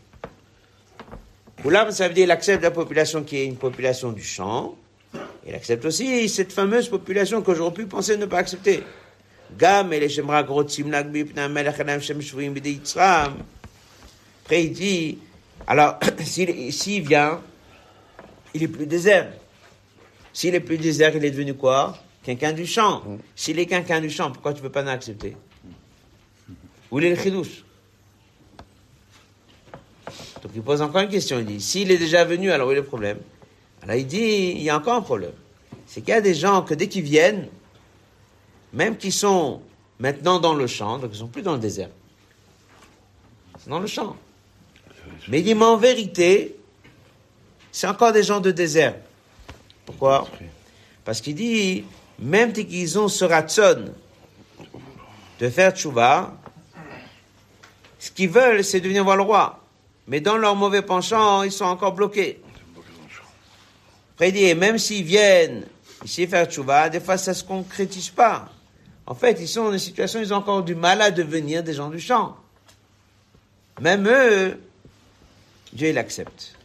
[1.61, 4.77] Kulam, ça veut dire, il accepte la population qui est une population du champ.
[5.45, 8.81] Il accepte aussi cette fameuse population que j'aurais pu penser ne pas accepter.
[14.43, 15.17] Après, il dit,
[15.67, 17.41] alors, s'il vient,
[18.53, 19.31] il est plus désert.
[20.33, 21.97] S'il est plus désert, il est devenu quoi?
[22.23, 23.03] Quelqu'un du champ.
[23.35, 25.35] S'il est quelqu'un du champ, pourquoi tu ne peux pas l'accepter?
[26.91, 27.63] Où il est le chidouche?
[30.43, 31.39] Donc il pose encore une question.
[31.39, 33.17] Il dit, s'il est déjà venu, alors où est le problème?
[33.81, 35.33] Alors il dit, il y a encore un problème.
[35.87, 37.47] C'est qu'il y a des gens que dès qu'ils viennent,
[38.75, 39.61] même qui sont
[39.99, 41.89] maintenant dans le champ, donc ils sont plus dans le désert.
[43.57, 44.15] C'est dans le champ.
[45.29, 46.57] Mais il dit, mais en vérité,
[47.71, 48.95] c'est encore des gens de désert.
[49.85, 50.27] Pourquoi?
[51.05, 51.85] Parce qu'il dit,
[52.19, 53.85] même qu'ils ont ce ratson
[55.39, 56.33] de faire tchouva,
[57.97, 59.63] ce qu'ils veulent, c'est de venir voir le roi.
[60.07, 62.41] Mais dans leur mauvais penchant, ils sont encore bloqués.
[64.13, 65.65] Après, il dit, même s'ils viennent
[66.03, 68.49] ici faire tchouva, des fois, ça ne se concrétise pas.
[69.07, 71.73] En fait, ils sont dans une situation, ils ont encore du mal à devenir des
[71.73, 72.35] gens du champ.
[73.79, 74.59] Même eux,
[75.73, 76.55] Dieu, il accepte.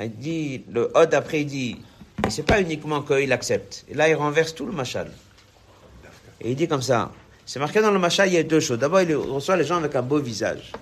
[0.00, 1.76] Il dit, le Hod après, il dit,
[2.26, 3.84] et c'est pas uniquement qu'il accepte.
[3.88, 5.10] Et là, il renverse tout le machal.
[6.40, 7.12] Et il dit comme ça,
[7.44, 8.78] c'est marqué dans le machal, il y a deux choses.
[8.78, 10.72] D'abord, il reçoit les gens avec un beau visage.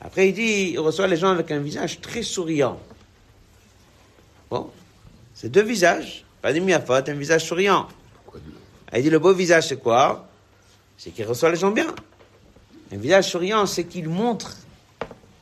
[0.00, 2.78] Après, il dit, il reçoit les gens avec un visage très souriant.
[4.50, 4.70] Bon,
[5.34, 7.88] c'est deux visages, pas de miafot, un visage souriant.
[8.94, 10.26] Il dit, le beau visage, c'est quoi?
[10.96, 11.86] C'est qu'il reçoit les gens bien.
[12.92, 14.56] Un visage souriant, c'est qu'il montre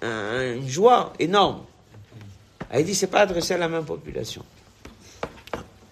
[0.00, 1.62] un- une joie énorme.
[2.74, 4.44] Il dit, c'est pas adressé à la même population.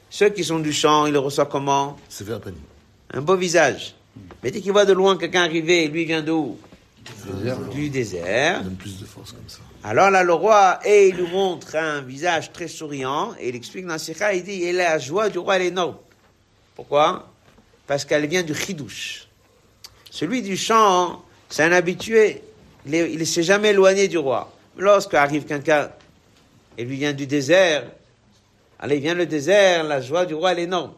[0.08, 1.96] Ceux qui sont du champ, ils le reçoivent comment?
[2.08, 2.56] C'est Panim.
[3.12, 3.94] Un beau visage.
[4.42, 6.58] Mais dès qu'il voit de loin quelqu'un arriver, lui vient d'où?
[7.70, 8.58] Du désert.
[8.58, 9.58] Ça donne plus de force comme ça.
[9.84, 13.86] Alors là, le roi, et il lui montre un visage très souriant, et il explique
[13.86, 15.96] dans Sikha, il dit, et la joie du roi, elle est énorme.
[16.74, 17.30] Pourquoi?
[17.91, 19.26] Parce qu'elle vient du chidouche.
[20.12, 22.41] Celui du champ, c'est un habitué,
[22.86, 24.57] il ne s'est jamais éloigné du roi.
[24.76, 25.91] Lorsque arrive quelqu'un,
[26.78, 27.91] et lui vient du désert,
[28.88, 30.93] il vient le désert, la joie du roi, elle est énorme.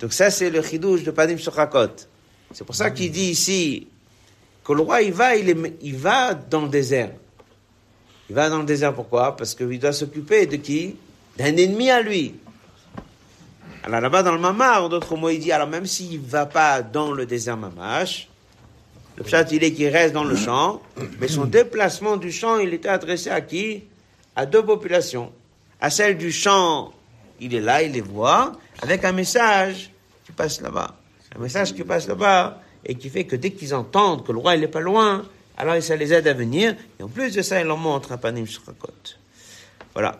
[0.00, 2.08] Donc ça, c'est le chidouche de Padim Sochakot.
[2.52, 3.86] C'est pour ça qu'il dit ici
[4.64, 7.12] que le roi, il va, il, il va dans le désert.
[8.28, 9.36] Il va dans le désert, pourquoi?
[9.36, 10.96] Parce qu'il doit s'occuper de qui?
[11.36, 12.34] D'un ennemi à lui.
[13.82, 16.82] Alors là-bas, dans le Mamar, d'autres mots, il dit, alors même s'il ne va pas
[16.82, 18.28] dans le désert Mamash,
[19.16, 20.82] le pshat, il est qu'il reste dans le champ,
[21.18, 23.84] mais son déplacement du champ, il était adressé à qui?
[24.36, 25.32] À deux populations.
[25.80, 26.92] À celle du champ,
[27.40, 28.52] il est là, il les voit,
[28.82, 29.90] avec un message
[30.24, 30.94] qui passe là-bas.
[31.36, 34.54] Un message qui passe là-bas, et qui fait que dès qu'ils entendent que le roi,
[34.54, 35.26] il n'est pas loin,
[35.56, 38.16] alors ça les aide à venir, et en plus de ça, il leur montre un
[38.16, 38.92] panim shrakot.
[39.92, 40.18] Voilà.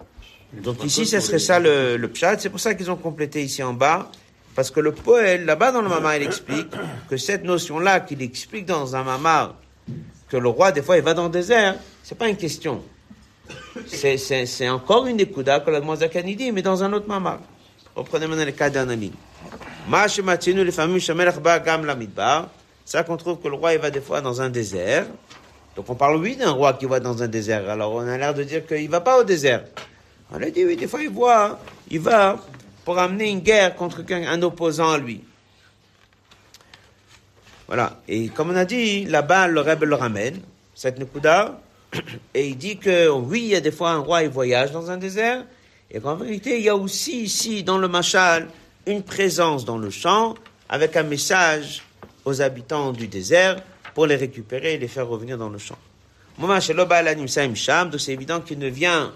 [0.52, 2.38] Donc ici, ce serait ça le, le pshat.
[2.38, 4.10] C'est pour ça qu'ils ont complété ici en bas.
[4.54, 6.68] Parce que le poète, là-bas dans le mamar, il explique
[7.08, 9.54] que cette notion-là qu'il explique dans un mamar,
[10.28, 12.82] que le roi, des fois, il va dans le désert, c'est pas une question.
[13.86, 17.40] C'est, c'est, c'est encore une écouda que la Mozakan dit, mais dans un autre mamar.
[17.94, 19.12] Reprenez maintenant les cas d'analyse.
[19.88, 21.04] les familles
[21.64, 22.48] Gam Lamidbar.
[22.84, 25.06] Ça qu'on trouve que le roi, il va des fois dans un désert.
[25.76, 27.68] Donc on parle, oui, d'un roi qui va dans un désert.
[27.70, 29.62] Alors on a l'air de dire qu'il va pas au désert.
[30.32, 31.58] On a dit, oui, des fois, il voit,
[31.90, 32.38] il va
[32.84, 35.22] pour amener une guerre contre un opposant à lui.
[37.66, 38.00] Voilà.
[38.08, 40.40] Et comme on a dit, là-bas, le Rebbe le ramène,
[40.74, 41.60] cette Nukuda,
[42.34, 44.90] et il dit que oui, il y a des fois un roi, il voyage dans
[44.90, 45.44] un désert,
[45.90, 48.48] et qu'en vérité, il y a aussi ici, dans le Machal,
[48.86, 50.34] une présence dans le champ,
[50.68, 51.82] avec un message
[52.24, 53.62] aux habitants du désert
[53.94, 55.78] pour les récupérer et les faire revenir dans le champ.
[56.38, 56.50] Donc
[57.98, 59.12] c'est évident qu'il ne vient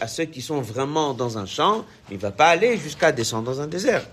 [0.00, 3.44] à ceux qui sont vraiment dans un champ, il ne va pas aller jusqu'à descendre
[3.44, 4.04] dans un désert.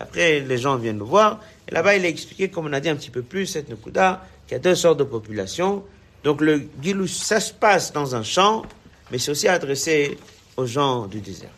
[0.00, 1.40] Après, les gens viennent le voir.
[1.68, 4.24] Et là-bas, il a expliqué, comme on a dit un petit peu plus, cette Nukuda,
[4.46, 5.84] qu'il y a deux sortes de populations.
[6.24, 8.64] Donc, le Gilou, ça se passe dans un champ,
[9.10, 10.18] mais c'est aussi adressé
[10.56, 11.50] aux gens du désert.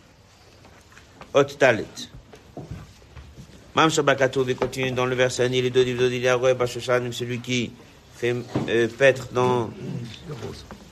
[1.34, 1.84] Hot Talet.
[3.76, 5.70] Mam Shabakatou, continue dans le verset, il est
[7.12, 7.70] celui qui
[8.20, 8.36] fait
[8.68, 9.70] euh, paître dans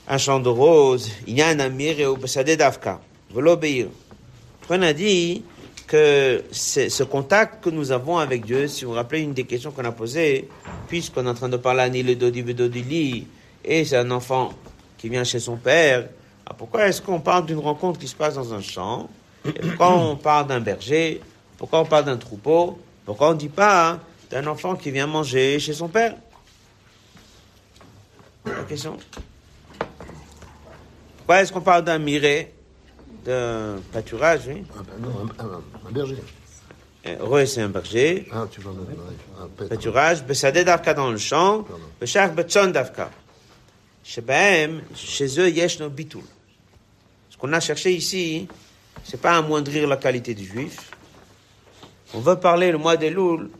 [0.07, 1.11] un champ de roses.
[1.27, 2.99] Il y a un amir et au d'Afka.
[3.35, 3.87] l'obéir.
[4.69, 5.43] On a dit
[5.85, 9.71] que ce contact que nous avons avec Dieu, si vous vous rappelez une des questions
[9.71, 10.47] qu'on a posées,
[10.87, 13.27] puisqu'on est en train de parler à Nile Dodi Dodili,
[13.63, 14.51] et c'est un enfant
[14.97, 16.07] qui vient chez son père,
[16.45, 19.07] ah, pourquoi est-ce qu'on parle d'une rencontre qui se passe dans un champ?
[19.45, 21.21] Et Pourquoi on parle d'un berger?
[21.57, 22.79] Pourquoi on parle d'un troupeau?
[23.05, 23.99] Pourquoi on ne dit pas
[24.31, 26.15] d'un enfant qui vient manger chez son père?
[28.57, 28.97] La question
[31.17, 32.53] Pourquoi est-ce qu'on parle d'un miret,
[33.25, 34.63] d'un pâturage oui?
[34.77, 36.23] Un, non, un, un, berger.
[37.05, 38.27] Re, c'est un berger.
[38.31, 40.23] Ah, tu vas un, un pâturage.
[40.23, 41.65] Bessadé d'Afka dans le champ.
[41.99, 43.09] Beshach Betson d'Afka.
[44.03, 46.23] Chez eux, yesh no bitul.
[47.29, 48.47] Ce qu'on a cherché ici,
[49.03, 50.91] c'est pas amoindrir la qualité du juif.
[52.13, 53.51] On veut parler le mois des Loul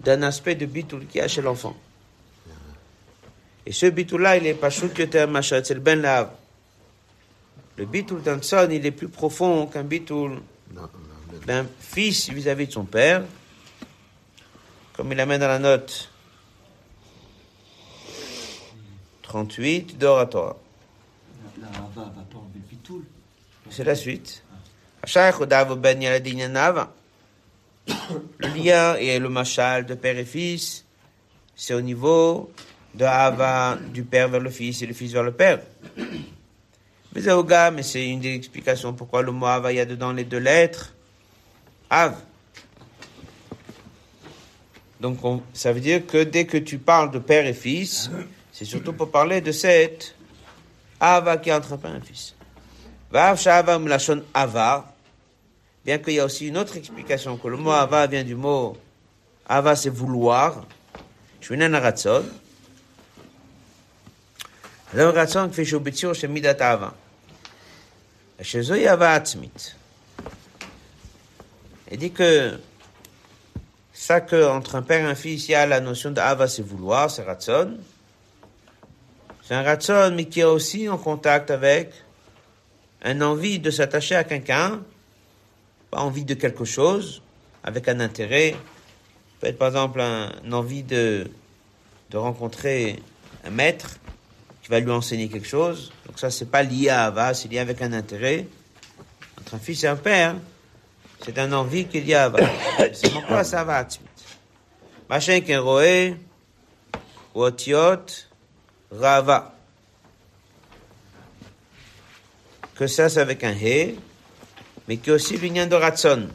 [0.00, 1.74] d'un aspect de bitul qui y a chez l'enfant.
[3.66, 6.30] Et ce bitul-là, il est pas yoter machat, c'est le ben lav.
[7.76, 10.40] Le bitul d'un son, il est plus profond qu'un bitul
[11.46, 13.24] d'un fils vis-à-vis de son père.
[14.96, 16.10] Comme il amène dans la note
[19.22, 20.56] 38 d'Oratora.
[23.70, 24.44] C'est la suite.
[25.76, 25.98] ben
[28.38, 30.84] Le lien et le machal de père et fils,
[31.56, 32.52] c'est au niveau
[32.94, 35.60] de Hava du père vers le fils et le fils vers le père.
[37.14, 40.38] Mais c'est une des explications pourquoi le mot Hava, il y a dedans les deux
[40.38, 40.92] lettres.
[41.90, 42.16] Av.
[45.00, 45.18] Donc
[45.52, 48.10] ça veut dire que dès que tu parles de père et fils,
[48.52, 50.14] c'est surtout pour parler de cette
[50.98, 52.34] Ava qui entre et fils.
[53.10, 53.40] Vav
[54.34, 54.94] Ava.
[55.84, 58.76] Bien qu'il y a aussi une autre explication que le mot Ava vient du mot
[59.46, 60.64] Ava c'est vouloir.
[61.40, 61.56] Je suis
[64.93, 66.89] un le רצון כפי שהוא ביצור של מידת אהבה.
[68.41, 69.73] שזוהי אהבה עצמית.
[71.91, 72.59] Il dit que
[73.93, 76.61] ça que entre un père et un fils, il y a la notion d'ava, c'est
[76.61, 77.77] vouloir, c'est ratson.
[79.43, 81.91] C'est un ratson, mais qui est aussi en contact avec
[83.01, 84.81] un envie de s'attacher à quelqu'un,
[85.89, 87.23] pas envie de quelque chose,
[87.63, 88.55] avec un intérêt.
[89.39, 91.29] Peut être par exemple un, une envie de,
[92.11, 92.99] de rencontrer
[93.43, 93.97] un maître,
[94.64, 95.92] qui va lui enseigner quelque chose.
[96.06, 98.46] Donc ça, c'est pas lié à Ava, c'est lié avec un intérêt.
[99.38, 100.36] Entre un fils et un père,
[101.22, 102.40] c'est un envie qu'il y a Ava.
[102.94, 103.86] C'est pourquoi ça va
[105.10, 106.16] Machin roé,
[107.34, 108.06] otiot,
[108.90, 109.54] rava.
[112.74, 113.96] Que ça, c'est avec un he,
[114.88, 116.28] mais qui aussi l'union de ratson.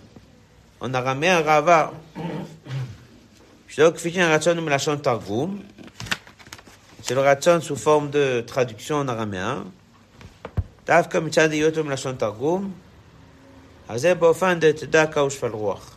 [0.79, 1.93] On a ramené un rava.
[3.67, 5.07] Je dois que un ratson, me la chante.
[7.02, 9.64] C'est le ratson sous forme de traduction en araméen.
[10.86, 12.72] דווקא מצד היותו מלשון תרגום,
[13.88, 15.90] אז זה באופן דתדע כאושפל רוח.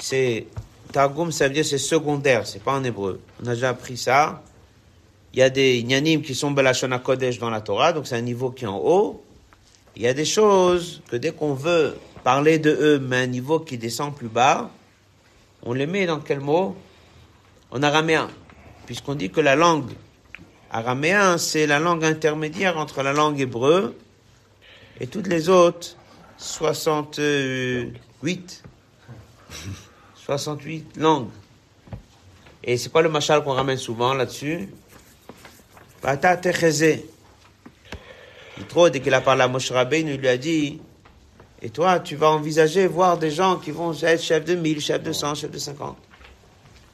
[0.00, 0.44] C'est
[0.92, 3.20] Targum, ça veut dire c'est secondaire, c'est pas en hébreu.
[3.42, 4.42] On a déjà appris ça.
[5.34, 8.22] Il y a des nyanim qui sont Belashon Kodesh dans la Torah, donc c'est un
[8.22, 9.22] niveau qui est en haut.
[9.96, 13.26] Il y a des choses que dès qu'on veut parler de eux, mais à un
[13.26, 14.70] niveau qui descend plus bas,
[15.62, 16.76] on les met dans quel mot
[17.73, 18.29] En araméen.
[18.85, 19.91] Puisqu'on dit que la langue
[20.71, 23.97] araméen, c'est la langue intermédiaire entre la langue hébreu
[24.99, 25.95] et toutes les autres
[26.37, 28.63] 68,
[30.15, 31.29] 68 langues.
[32.63, 34.69] Et c'est quoi le machal qu'on ramène souvent là-dessus
[36.03, 37.09] Bata techezé.
[38.69, 40.79] Trop, dès qu'il a parlé à Moshe Rabbeinu, il lui a dit,
[41.61, 45.01] et toi, tu vas envisager voir des gens qui vont être chefs de 1000, chefs
[45.01, 45.97] de 100, chefs de 50.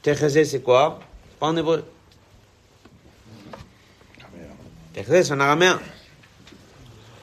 [0.02, 1.00] Techezé, c'est quoi?
[1.40, 1.84] Pas en hébreu.
[4.94, 5.80] Techezé, c'est en araméen.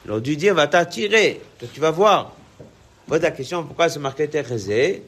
[0.09, 2.33] A dû dire, va t'attirer, toi tu vas voir.
[3.07, 5.03] Pose la question, pourquoi c'est marqué Techezé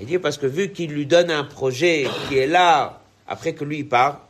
[0.00, 3.64] Il dit, parce que vu qu'il lui donne un projet qui est là, après que
[3.64, 4.22] lui il part,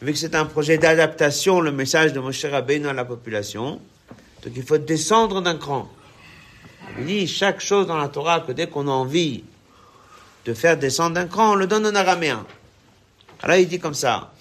[0.00, 3.80] vu que c'est un projet d'adaptation, le message de Moshe Rabbeinu à la population,
[4.44, 5.88] donc il faut descendre d'un cran.
[6.98, 9.44] Il dit, chaque chose dans la Torah, que dès qu'on a envie
[10.48, 12.46] de faire descendre d'un cran, on le donne en araméen.
[13.42, 14.32] Alors il dit comme ça,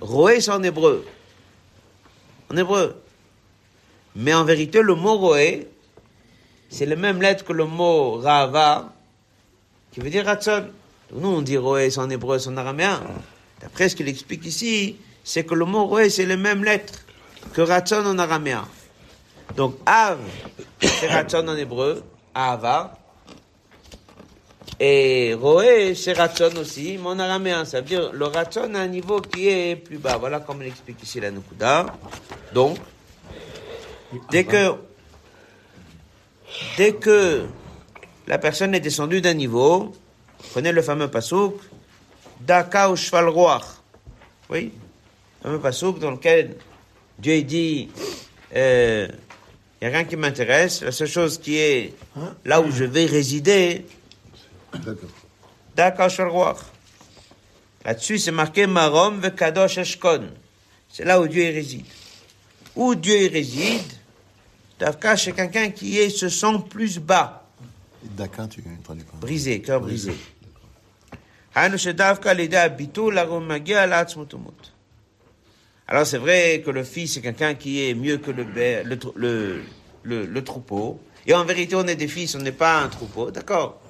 [0.00, 1.04] Roé c'est en hébreu.
[2.48, 3.02] En hébreu.
[4.14, 5.68] Mais en vérité, le mot Roé,
[6.68, 8.92] c'est la même lettre que le mot Rava,
[9.90, 10.68] qui veut dire Ratson.
[11.12, 13.02] Nous on dit Roé c'est en hébreu, c'est en araméen.
[13.60, 17.00] D'après ce qu'il explique ici, c'est que le mot Roé, c'est les mêmes lettres
[17.52, 18.68] que Ratson en araméen.
[19.56, 20.18] Donc, Av,
[20.80, 22.97] c'est Ratson en hébreu, Ava.
[24.80, 27.64] Et Roé, c'est Ratson aussi, en araméen.
[27.64, 30.16] Ça veut dire le Ratson a un niveau qui est plus bas.
[30.18, 31.86] Voilà comme il explique ici la Nukuda.
[32.54, 32.78] Donc,
[34.30, 34.74] dès que,
[36.76, 37.46] dès que
[38.28, 39.92] la personne est descendue d'un niveau,
[40.52, 41.56] prenez le fameux pasouk,
[42.40, 43.32] Daka ou Shval.
[44.48, 44.72] Oui,
[45.42, 46.54] le fameux pasouk dans lequel
[47.18, 47.88] Dieu dit,
[48.54, 49.08] euh,
[49.80, 50.82] il n'y a rien qui m'intéresse.
[50.82, 51.94] La seule chose qui est
[52.44, 53.84] là où je vais résider,
[54.72, 55.10] D'accord.
[55.74, 56.58] Daka Ruach.
[57.84, 60.28] Là-dessus, c'est marqué Marom ve Kadosh Eshkon.
[60.88, 61.86] C'est là où Dieu y réside.
[62.74, 63.92] Où Dieu y réside,
[64.78, 67.44] Davka, c'est quelqu'un qui est, se sent plus bas,
[68.02, 70.14] Dakar, tu traduis quoi brisé, cœur brisé.
[71.54, 71.78] Alors
[76.06, 79.62] c'est vrai que le fils c'est quelqu'un qui est mieux que le, le,
[80.04, 81.00] le, le troupeau.
[81.26, 83.80] Et en vérité, on est des fils, on n'est pas un troupeau, d'accord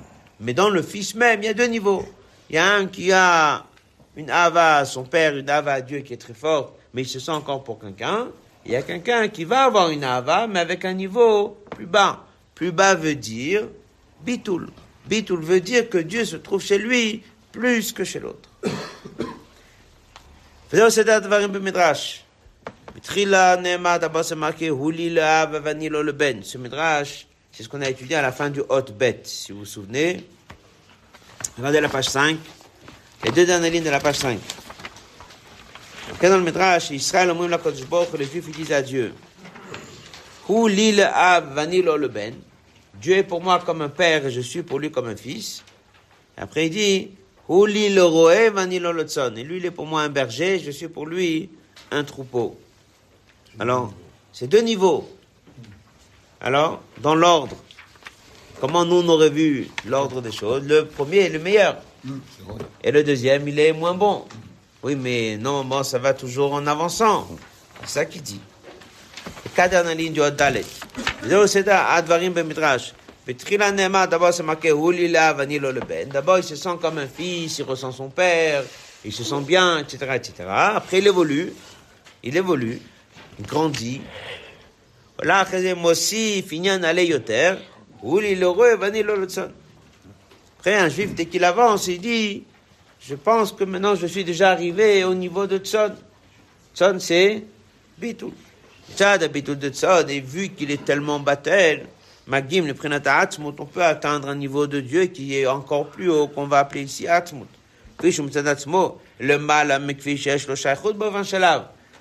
[0.40, 2.04] mais dans le fils même, il y a deux niveaux.
[2.50, 3.64] Il y a un qui a
[4.16, 7.08] une hava à son père, une hava à Dieu qui est très forte, mais il
[7.08, 8.28] se sent encore pour quelqu'un.
[8.64, 12.24] Il y a quelqu'un qui va avoir une hava, mais avec un niveau plus bas.
[12.54, 13.68] Plus bas veut dire
[14.24, 14.68] bitoul.
[15.06, 17.22] Bitoul veut dire que Dieu se trouve chez lui
[17.52, 18.50] plus que chez l'autre.
[26.44, 27.27] Ce midrash
[27.58, 30.24] c'est ce qu'on a étudié à la fin du Hot Bet, si vous vous souvenez.
[31.56, 32.38] Regardez la page 5,
[33.24, 34.38] les deux dernières lignes de la page 5.
[36.20, 37.82] Quand dans le Midrash, Israël, au la Kodesh
[38.16, 39.12] les Juifs disent à Dieu,
[40.48, 42.34] l'île à le Ben,
[42.94, 45.64] Dieu est pour moi comme un père je suis pour lui comme un fils.
[46.36, 47.10] Après, il dit,
[47.50, 51.50] l'île Roé Et lui, il est pour moi un berger, je suis pour lui
[51.90, 52.56] un troupeau.
[53.58, 53.92] Alors,
[54.32, 55.10] c'est deux niveaux.
[56.40, 57.56] Alors, dans l'ordre,
[58.60, 60.64] comment nous on aurait vu l'ordre des choses?
[60.64, 61.76] Le premier est le meilleur.
[62.04, 62.18] Mm,
[62.84, 64.24] et le deuxième, il est moins bon.
[64.82, 67.28] Oui, mais non, moi, ça va toujours en avançant.
[67.82, 68.40] C'est ça qu'il dit.
[69.44, 70.64] Les quatre dernières lignes du Dalet.
[71.68, 72.94] Advarim Bemidrash.
[73.26, 76.08] D'abord, c'est marqué Hulila Vanilo Leben.
[76.08, 78.64] D'abord, il se sent comme un fils, il ressent son père,
[79.04, 80.12] il se sent bien, etc.
[80.14, 80.44] etc.
[80.48, 81.52] Après, il évolue.
[82.22, 82.80] Il évolue.
[83.38, 84.00] Il grandit
[85.22, 87.54] là, après, Mossif, Inyan, Yoter,
[88.02, 89.50] Ouli, Loreux, Vani, Lolotson.
[90.58, 92.44] Après, un juif, dès qu'il avance, il dit,
[93.00, 95.92] je pense que maintenant, je suis déjà arrivé au niveau de Tson.
[96.74, 97.44] Tson, c'est
[97.98, 98.32] Bitul.
[98.96, 101.86] Tchad, Bitul de Tson, et vu qu'il est tellement battel,
[102.26, 102.74] Magim, le
[103.08, 106.58] Atzmut, on peut atteindre un niveau de Dieu qui est encore plus haut, qu'on va
[106.58, 107.48] appeler ici Atzmut.
[109.20, 109.80] Le mal,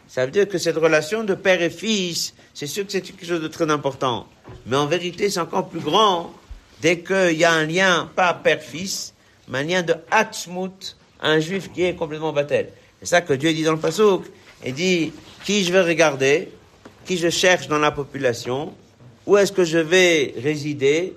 [0.07, 3.25] ça veut dire que cette relation de père et fils, c'est sûr que c'est quelque
[3.25, 4.27] chose de très important.
[4.65, 6.33] Mais en vérité, c'est encore plus grand
[6.81, 9.13] dès qu'il y a un lien, pas père-fils,
[9.47, 12.69] mais un lien de Hatzmut, un juif qui est complètement battel.
[12.99, 14.25] C'est ça que Dieu dit dans le Passouk.
[14.65, 15.11] Il dit,
[15.43, 16.49] qui je vais regarder,
[17.05, 18.73] qui je cherche dans la population,
[19.25, 21.13] où est-ce que je vais résider,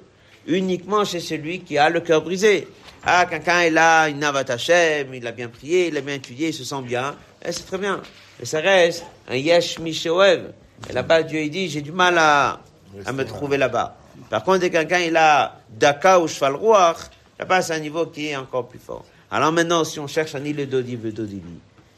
[0.46, 2.68] uniquement chez celui qui a le cœur brisé.
[3.04, 6.48] Ah, quelqu'un est là, il n'a Hashem, il a bien prié, il a bien étudié,
[6.48, 8.02] il se sent bien, et c'est très bien.
[8.40, 10.52] Mais ça reste un yesh mishoev.
[10.88, 12.60] Et là-bas, Dieu il dit, j'ai du mal à,
[13.04, 13.98] à me trouver là-bas.
[14.30, 18.28] Par contre, dès que quelqu'un il a Daka ou Ruach, là-bas c'est un niveau qui
[18.28, 19.04] est encore plus fort.
[19.30, 21.42] Alors maintenant, si on cherche un île Dodi Dodili,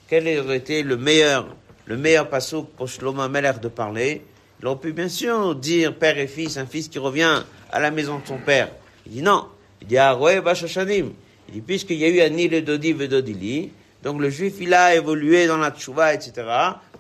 [0.09, 1.47] quel aurait été le meilleur,
[1.87, 4.23] le meilleur pasouk pour Shlomo Meller de parler?
[4.61, 7.91] Ils ont pu bien sûr dire père et fils, un fils qui revient à la
[7.91, 8.69] maison de son père.
[9.07, 9.47] Il dit non.
[9.81, 11.13] Il dit Aroé Bashashanim.
[11.49, 13.71] Il dit puisqu'il y a eu un île Dodi Dodili,
[14.03, 16.33] donc le juif il a évolué dans la tchouva, etc.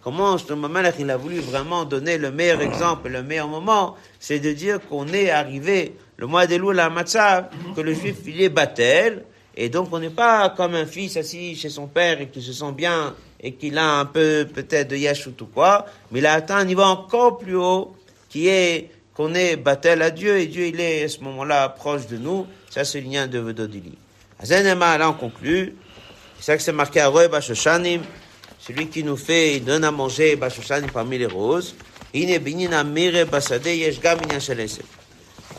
[0.03, 4.41] Comment Shlomo Meller il a voulu vraiment donner le meilleur exemple, le meilleur moment, c'est
[4.41, 8.41] de dire qu'on est arrivé le mois des loups la matzav, que le juif il
[8.43, 9.25] est battel,
[9.57, 12.53] et donc on n'est pas comme un fils assis chez son père et qui se
[12.53, 16.35] sent bien et qu'il a un peu peut-être de yesh ou quoi, mais il a
[16.35, 17.97] atteint un niveau encore plus haut
[18.29, 22.07] qui est qu'on est battel à Dieu et Dieu il est à ce moment-là proche
[22.07, 22.47] de nous.
[22.71, 23.99] Ça c'est le lien de Vedodili.
[24.41, 25.75] Azenema là on conclut.
[26.43, 28.03] C'est ça que c'est marqué à Roy Bashoshanim.
[28.59, 31.77] Celui qui nous fait, il donne à manger Bashoshanim parmi les roses.
[32.13, 32.25] Alors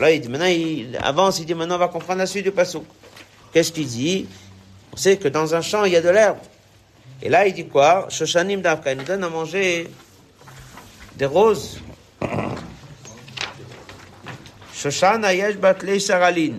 [0.09, 2.83] il dit maintenant, il avance, il dit maintenant on va comprendre la suite du pasuk.
[3.53, 4.27] Qu'est-ce qu'il dit?
[4.91, 6.39] On sait que dans un champ, il y a de l'herbe.
[7.21, 8.07] Et là, il dit quoi?
[8.09, 9.87] Shoshanim Davka, il nous donne à manger
[11.15, 11.79] des roses.
[14.73, 16.55] Shoshana Yesh Batlei Saralin.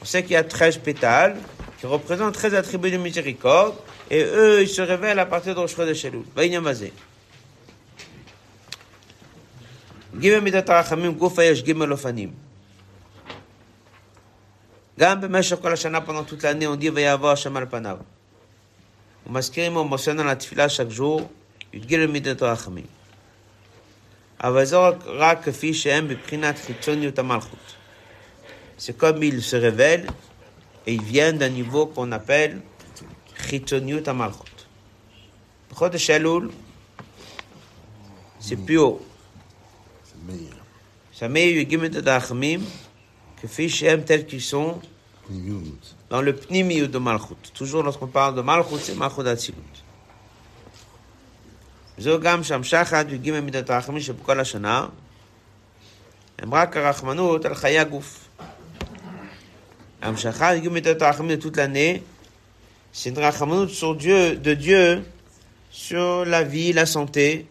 [0.00, 1.36] On sait qu'il y a 13 pétales
[1.82, 3.74] qui représentent 13 attributs de miséricorde,
[4.08, 6.24] et eux, ils se révèlent à partir de Rosh de Shalou.
[6.36, 6.92] Vaïnyamazé.
[14.96, 17.98] Pendant toute l'année, on dit Vayavar Shamal Panav.
[19.26, 21.28] On masquerim, on mentionne dans la tefila chaque jour,
[21.72, 22.84] Yudgil Midat Rachamim.
[28.78, 30.06] C'est comme il se révèle
[30.85, 32.61] et ils viennent d'un niveau qu'on appelle
[33.37, 34.65] חיצוניות המלכות.
[35.71, 36.51] בחודש אלול,
[38.39, 39.01] c'est plus haut.
[40.05, 40.57] C'est meilleur.
[41.19, 42.59] זה מאיר י"ג מידות הרחמים,
[43.41, 44.79] כפי שהם tels qu'ils sont
[46.09, 47.51] dans le pnimiut de Malchut.
[47.53, 49.77] Toujours lorsqu'on parle de Malchut, c'est Malchut Atzilut.
[51.97, 54.87] זהו גם שהמשחת י"ג מידת הרחמים שבכל השנה
[56.39, 58.20] הם רק הרחמנות על חיי הגוף.
[61.38, 62.02] toute l'année,
[62.92, 65.04] c'est une sur Dieu, de Dieu
[65.70, 67.46] sur la vie, la santé.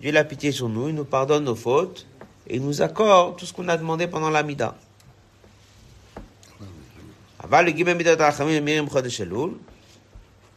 [0.00, 2.06] Dieu a pitié sur nous, il nous pardonne nos fautes
[2.46, 4.76] et il nous accorde tout ce qu'on a demandé pendant la Mida.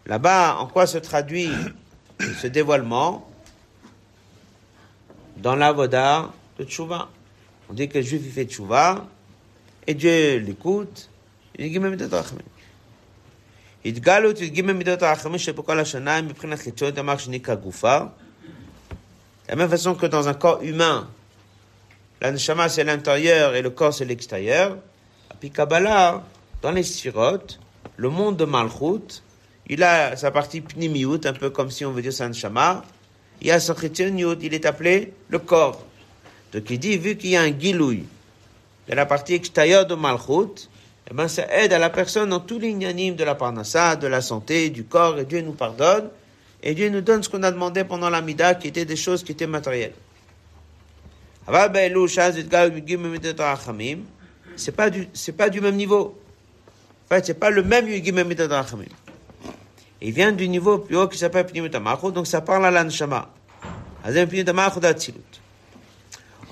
[0.05, 1.49] Là-bas, en quoi se traduit
[2.20, 3.30] ce dévoilement
[5.38, 7.10] Dans l'avoda de Tchouva.
[7.70, 9.07] On dit que le juif il fait Tchouva,
[9.88, 11.09] et Dieu l'écoute,
[11.57, 12.45] il dit Gimel Midat Rachamim.
[13.84, 17.99] התגלות י"ג מידות הרחמים שבכל השנה הם מבחינת חיצוניות אמר שנקרא גופה.
[19.47, 21.07] De la même façon que dans un corps humain,
[22.22, 24.78] la neshama c'est l'intérieur et le corps c'est l'extérieur.
[25.38, 26.24] Puis Kabbalah,
[26.62, 27.61] dans les sirotes,
[27.97, 29.22] le monde de Malchut,
[29.66, 32.84] il a sa partie pnimiut, un peu comme si on veut dire Sanshama.
[33.42, 35.84] Il y a son il est appelé le corps.
[36.55, 38.05] Donc il dit, vu qu'il y a un gilouï
[38.89, 40.67] de la partie extérieure de Malchut,
[41.09, 44.07] eh ben, ça aide à la personne dans tous les inanimes de la parnassa, de
[44.07, 46.09] la santé, du corps, et Dieu nous pardonne,
[46.63, 49.23] et Dieu nous donne ce qu'on a demandé pendant la mida, qui étaient des choses
[49.23, 49.93] qui étaient matérielles.
[54.55, 56.19] C'est pas du, c'est pas du même niveau.
[57.05, 57.87] En fait, c'est pas le même.
[57.87, 58.01] Il
[60.13, 61.71] vient du niveau plus haut qui s'appelle Pnimut
[62.13, 63.29] donc ça parle à l'Anshama.
[64.03, 65.19] Azem Pnimut d'Atsilut.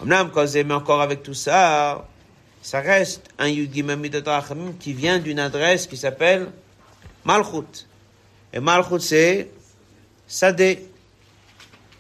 [0.02, 2.08] Omnam, quand encore avec tout ça,
[2.68, 3.50] ça reste un
[4.26, 6.48] Rachamim qui vient d'une adresse qui s'appelle
[7.24, 7.88] Malchut.
[8.52, 9.50] Et Malchut, c'est
[10.28, 10.86] Sadeh.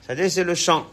[0.05, 0.86] Sadeh, c'est le chant.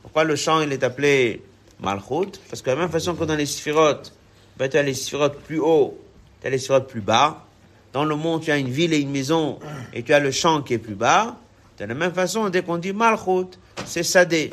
[0.00, 1.42] Pourquoi le chant, il est appelé
[1.80, 2.40] Malchut?
[2.48, 4.10] Parce que de la même façon que dans les sphirotes,
[4.56, 5.98] ben, tu as les sphirotes plus haut
[6.40, 7.44] tu as les sphirotes plus bas.
[7.92, 9.58] Dans le monde, tu as une ville et une maison,
[9.92, 11.36] et tu as le champ qui est plus bas.
[11.76, 14.48] De la même façon, dès qu'on dit Malchut, c'est Sadé.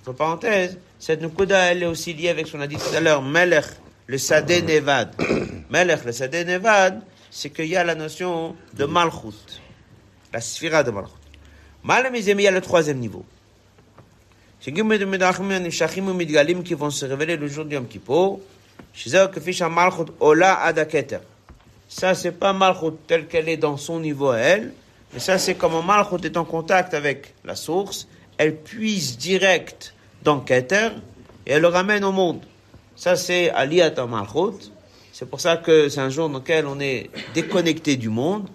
[0.00, 3.00] Entre parenthèses, cette Nukuda, elle est aussi liée avec ce qu'on a dit tout à
[3.00, 3.66] l'heure, Melech,
[4.06, 5.14] le Sadé Nevad.
[5.70, 9.60] Melech, le Sadé Nevad, c'est qu'il y a la notion de Malchut,
[10.32, 11.12] la sphira de Malchut.
[11.82, 13.24] Malamizem, il y a le troisième niveau.
[14.60, 18.38] C'est qui vont se révéler le jour du Yom Kippur.
[21.88, 24.72] Ça, c'est pas Malchut telle qu'elle est dans son niveau à elle,
[25.12, 28.06] mais ça, c'est comment Malchut est en contact avec la source,
[28.38, 30.90] elle puise direct dans Keter
[31.46, 32.42] et elle le ramène au monde.
[33.02, 34.70] Ça, c'est Aliyat Malchut.
[35.12, 38.48] C'est pour ça que c'est un jour dans lequel on est déconnecté du monde,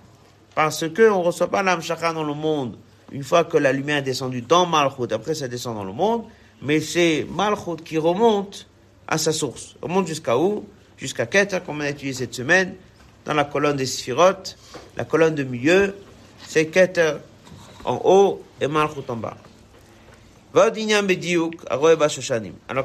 [0.55, 1.81] parce que on reçoit pas l'âme
[2.13, 2.77] dans le monde
[3.11, 6.23] une fois que la lumière est descendue dans Malchut, après ça descend dans le monde,
[6.61, 8.69] mais c'est Malchut qui remonte
[9.05, 9.75] à sa source.
[9.81, 10.65] On monte jusqu'à où?
[10.95, 12.75] Jusqu'à Keter, comme on a étudié cette semaine,
[13.25, 14.55] dans la colonne des Sphirot,
[14.95, 15.93] la colonne de milieu,
[16.47, 17.15] c'est Keter
[17.83, 19.35] en haut et Malchut en bas.
[20.55, 20.71] Alors,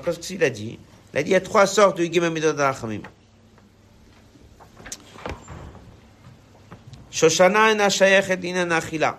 [0.02, 0.76] qu'est-ce qu'il a dit?
[1.12, 3.02] Il a dit y a trois sortes de Yigim Amidot Rachamim.
[7.10, 9.18] Shoshana ena shayechet inyan achila.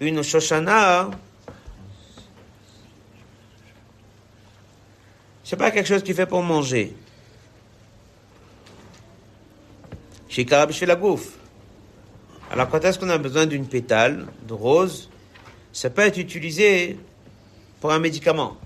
[0.00, 1.10] Une Shoshana,
[5.44, 6.96] c'est pas quelque chose qu'il fait pour manger.
[10.28, 11.38] Chez chez la gouffe.
[12.50, 15.08] Alors, quand est-ce qu'on a besoin d'une pétale de rose?
[15.72, 16.98] Ça peut être utilisé
[17.80, 18.56] pour un médicament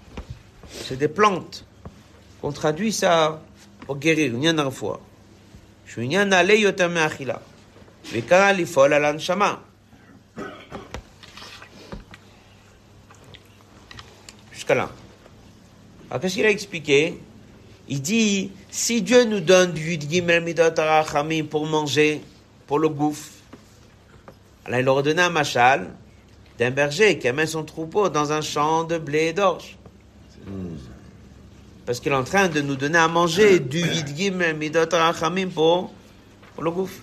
[0.70, 1.64] c'est des plantes.
[2.42, 3.42] On traduit ça
[3.88, 5.00] au guérir, une dernière fois.
[14.52, 14.90] Jusqu'à là.
[16.10, 17.18] Alors qu'est-ce qu'il a expliqué?
[17.88, 19.98] Il dit, si Dieu nous donne du
[21.44, 22.20] pour manger,
[22.66, 23.30] pour le gouffre,
[24.66, 25.88] alors il leur donné un machal
[26.58, 29.77] d'un berger qui amène son troupeau dans un champ de blé et d'orge.
[31.86, 35.92] Parce qu'il est en train de nous donner à manger du Yidgim Midot Rachamim pour,
[36.54, 37.00] pour le gouffre.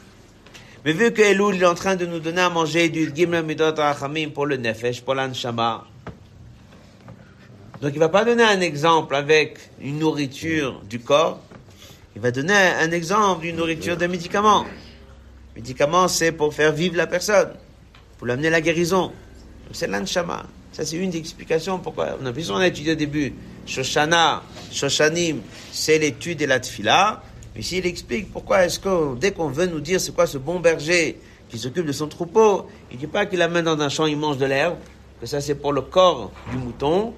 [0.83, 3.75] Mais vu que Elul est en train de nous donner à manger du Yidgim Midot
[3.75, 5.85] Rachamim pour le Nefesh, pour l'Anshama,
[7.81, 11.39] donc il va pas donner un exemple avec une nourriture du corps,
[12.15, 14.65] il va donner un exemple d'une nourriture de médicaments.
[15.55, 17.49] Médicament, c'est pour faire vivre la personne,
[18.17, 19.11] pour l'amener à la guérison.
[19.71, 20.45] C'est l'anshama.
[20.75, 22.17] Ça, c'est une des explications pourquoi.
[22.21, 23.33] On a, a étudié au début,
[23.65, 25.39] Shoshana, Shoshanim,
[25.71, 27.23] c'est l'étude de la tfila.
[27.53, 30.37] Mais ici, il explique pourquoi est-ce que, dès qu'on veut nous dire c'est quoi ce
[30.37, 31.17] bon berger
[31.47, 34.37] qui s'occupe de son troupeau, il dit pas qu'il l'amène dans un champ, il mange
[34.37, 34.75] de l'herbe,
[35.21, 37.13] que ça c'est pour le corps du mouton,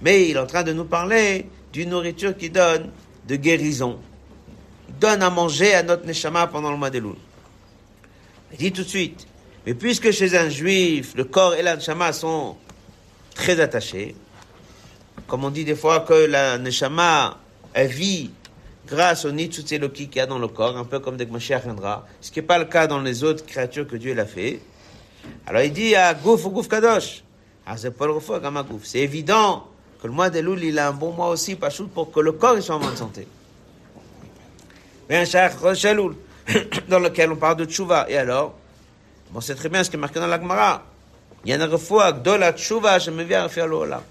[0.00, 2.88] mais il est en train de nous parler d'une nourriture qui donne
[3.28, 3.98] de guérison.
[4.88, 7.02] Il donne à manger à notre neshama pendant le mois de
[8.52, 9.26] Il dit tout de suite,
[9.66, 12.56] mais puisque chez un juif, le corps et la neshama sont
[13.38, 14.16] très attachés,
[15.28, 17.38] comme on dit des fois que la neshama,
[17.72, 18.30] elle vit
[18.86, 21.62] grâce au nitsutseloki qu'il y a dans le corps, un peu comme des Mashiach
[22.20, 24.60] ce qui n'est pas le cas dans les autres créatures que Dieu l'a fait.
[25.46, 27.22] Alors il dit à Gouf ou Gouf Kadosh,
[27.64, 28.80] ah, Gouf.
[28.82, 29.68] C'est évident
[30.02, 32.32] que le mois de Loul, il a un bon mois aussi, pas pour que le
[32.32, 33.26] corps soit en bonne santé.
[35.08, 35.50] Mais un
[36.88, 38.06] dans lequel on parle de Tchouva.
[38.08, 38.54] Et alors,
[39.30, 40.82] bon, c'est très bien ce qui est marqué dans la Gemara.
[40.82, 40.97] Il y
[41.52, 44.02] a un refou à Gdola Tchouva, je me viens à faire l'Ola.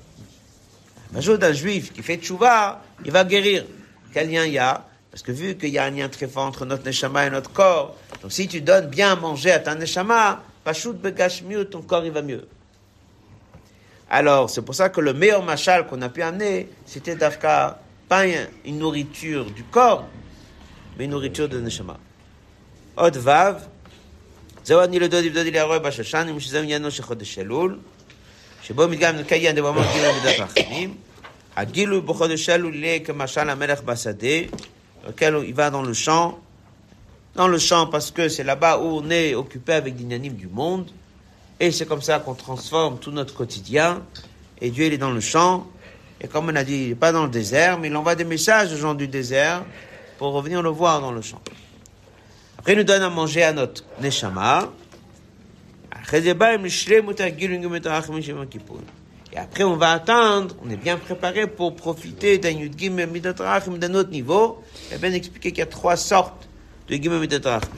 [1.13, 3.65] L'ajout d'un juif qui fait Tchouva, il va guérir.
[4.13, 4.85] Quel lien il y a?
[5.11, 7.51] Parce que vu qu'il y a un lien très fort entre notre neshama et notre
[7.51, 10.95] corps, donc si tu donnes bien à manger à ta neshama, pachout
[11.45, 12.47] mieux, ton corps il va mieux.
[14.09, 18.25] Alors, c'est pour ça que le meilleur machal qu'on a pu amener, c'était d'Afka, pas
[18.25, 20.05] une nourriture du corps,
[20.97, 21.97] mais une nourriture de neshama.
[22.95, 23.67] Od vav,
[24.66, 27.78] זהו אני לדוד יבדוד לי הרואה בשושנים, שזהו עניינו של חודש אלול,
[28.62, 30.94] שבו מתגם נקיים דבמות גילוי מידת רחמים.
[31.56, 34.36] הגילוי בחודש אלול יהיה כמשל המלך בשדה,
[35.06, 36.38] lequel il va dans le champ,
[37.34, 40.90] dans le champ parce que c'est là-bas où on est occupé avec l'inanime du monde,
[41.58, 44.02] et c'est comme ça qu'on transforme tout notre quotidien,
[44.60, 45.66] et Dieu il est dans le champ,
[46.20, 48.24] et comme on a dit, il n'est pas dans le désert, mais il envoie des
[48.24, 49.64] messages aux gens du désert
[50.18, 51.40] pour revenir le voir dans le champ.
[52.67, 54.69] Après, il nous donne à manger à notre neshama.
[59.31, 63.77] Et après, on va attendre, on est bien préparé pour profiter d'un Yudgim Midot Rachim
[63.77, 64.61] d'un autre niveau.
[64.89, 66.49] Il a bien expliqué qu'il y a trois sortes
[66.89, 67.69] de Yudgim Midot Rachim.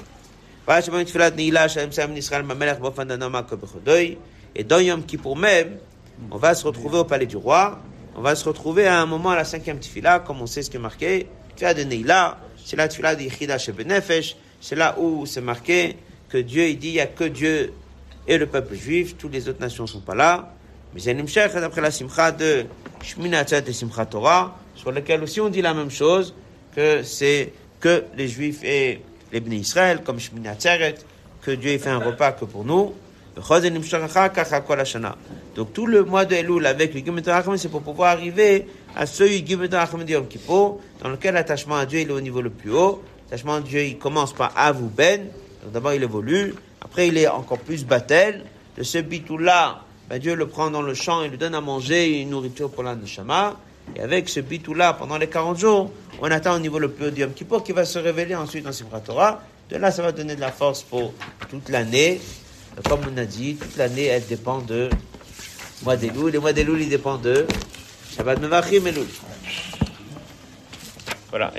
[4.56, 5.78] Et dans Yom Kippour même,
[6.32, 7.80] on va se retrouver au palais du roi.
[8.16, 10.72] On va se retrouver à un moment à la cinquième tefila, comme on sait ce
[10.72, 11.28] qui est marqué.
[11.56, 14.36] Tefila de Neila, c'est la tefila de Yichida Shebenefesh.
[14.62, 15.96] C'est là où c'est marqué
[16.30, 17.74] que Dieu, il dit, il n'y a que Dieu
[18.28, 19.18] et le peuple juif.
[19.18, 20.54] Toutes les autres nations ne sont pas là.
[20.94, 22.66] Mais c'est Nimshech, d'après la simcha de
[23.04, 26.34] Shmina Tzat et Simcha Torah, sur lequel aussi on dit la même chose,
[26.76, 30.96] que c'est que les juifs et les bénis Israël, comme Shmina Tzeret,
[31.42, 32.94] que Dieu ait fait un repas que pour nous.
[35.56, 39.24] Donc tout le mois de Elul avec le Racham, c'est pour pouvoir arriver à ce
[39.24, 43.02] Yom Kippur, dans lequel l'attachement à Dieu est au niveau le plus haut.
[43.30, 45.28] L'attachement à Dieu, il commence par Avou Ben,
[45.64, 48.44] donc d'abord il évolue, après il est encore plus battel.
[48.76, 52.22] De ce bitou-là, ben Dieu le prend dans le champ et lui donne à manger
[52.22, 53.56] une nourriture pour la neshama.
[53.96, 57.12] Et avec ce bitou-là, pendant les 40 jours, on attend au niveau le plus haut
[57.12, 59.44] du Yom qui va se révéler ensuite dans Simchat Torah.
[59.70, 61.14] De là, ça va donner de la force pour
[61.52, 62.20] toute l'année.
[62.88, 64.90] Comme on a dit, toute l'année, elle dépend de
[65.84, 66.32] mois d'Elul.
[66.32, 67.46] Les mois d'Elul, ils dépendent de
[68.16, 69.06] Shabbat Mevachim Elul.
[71.30, 71.54] Voilà.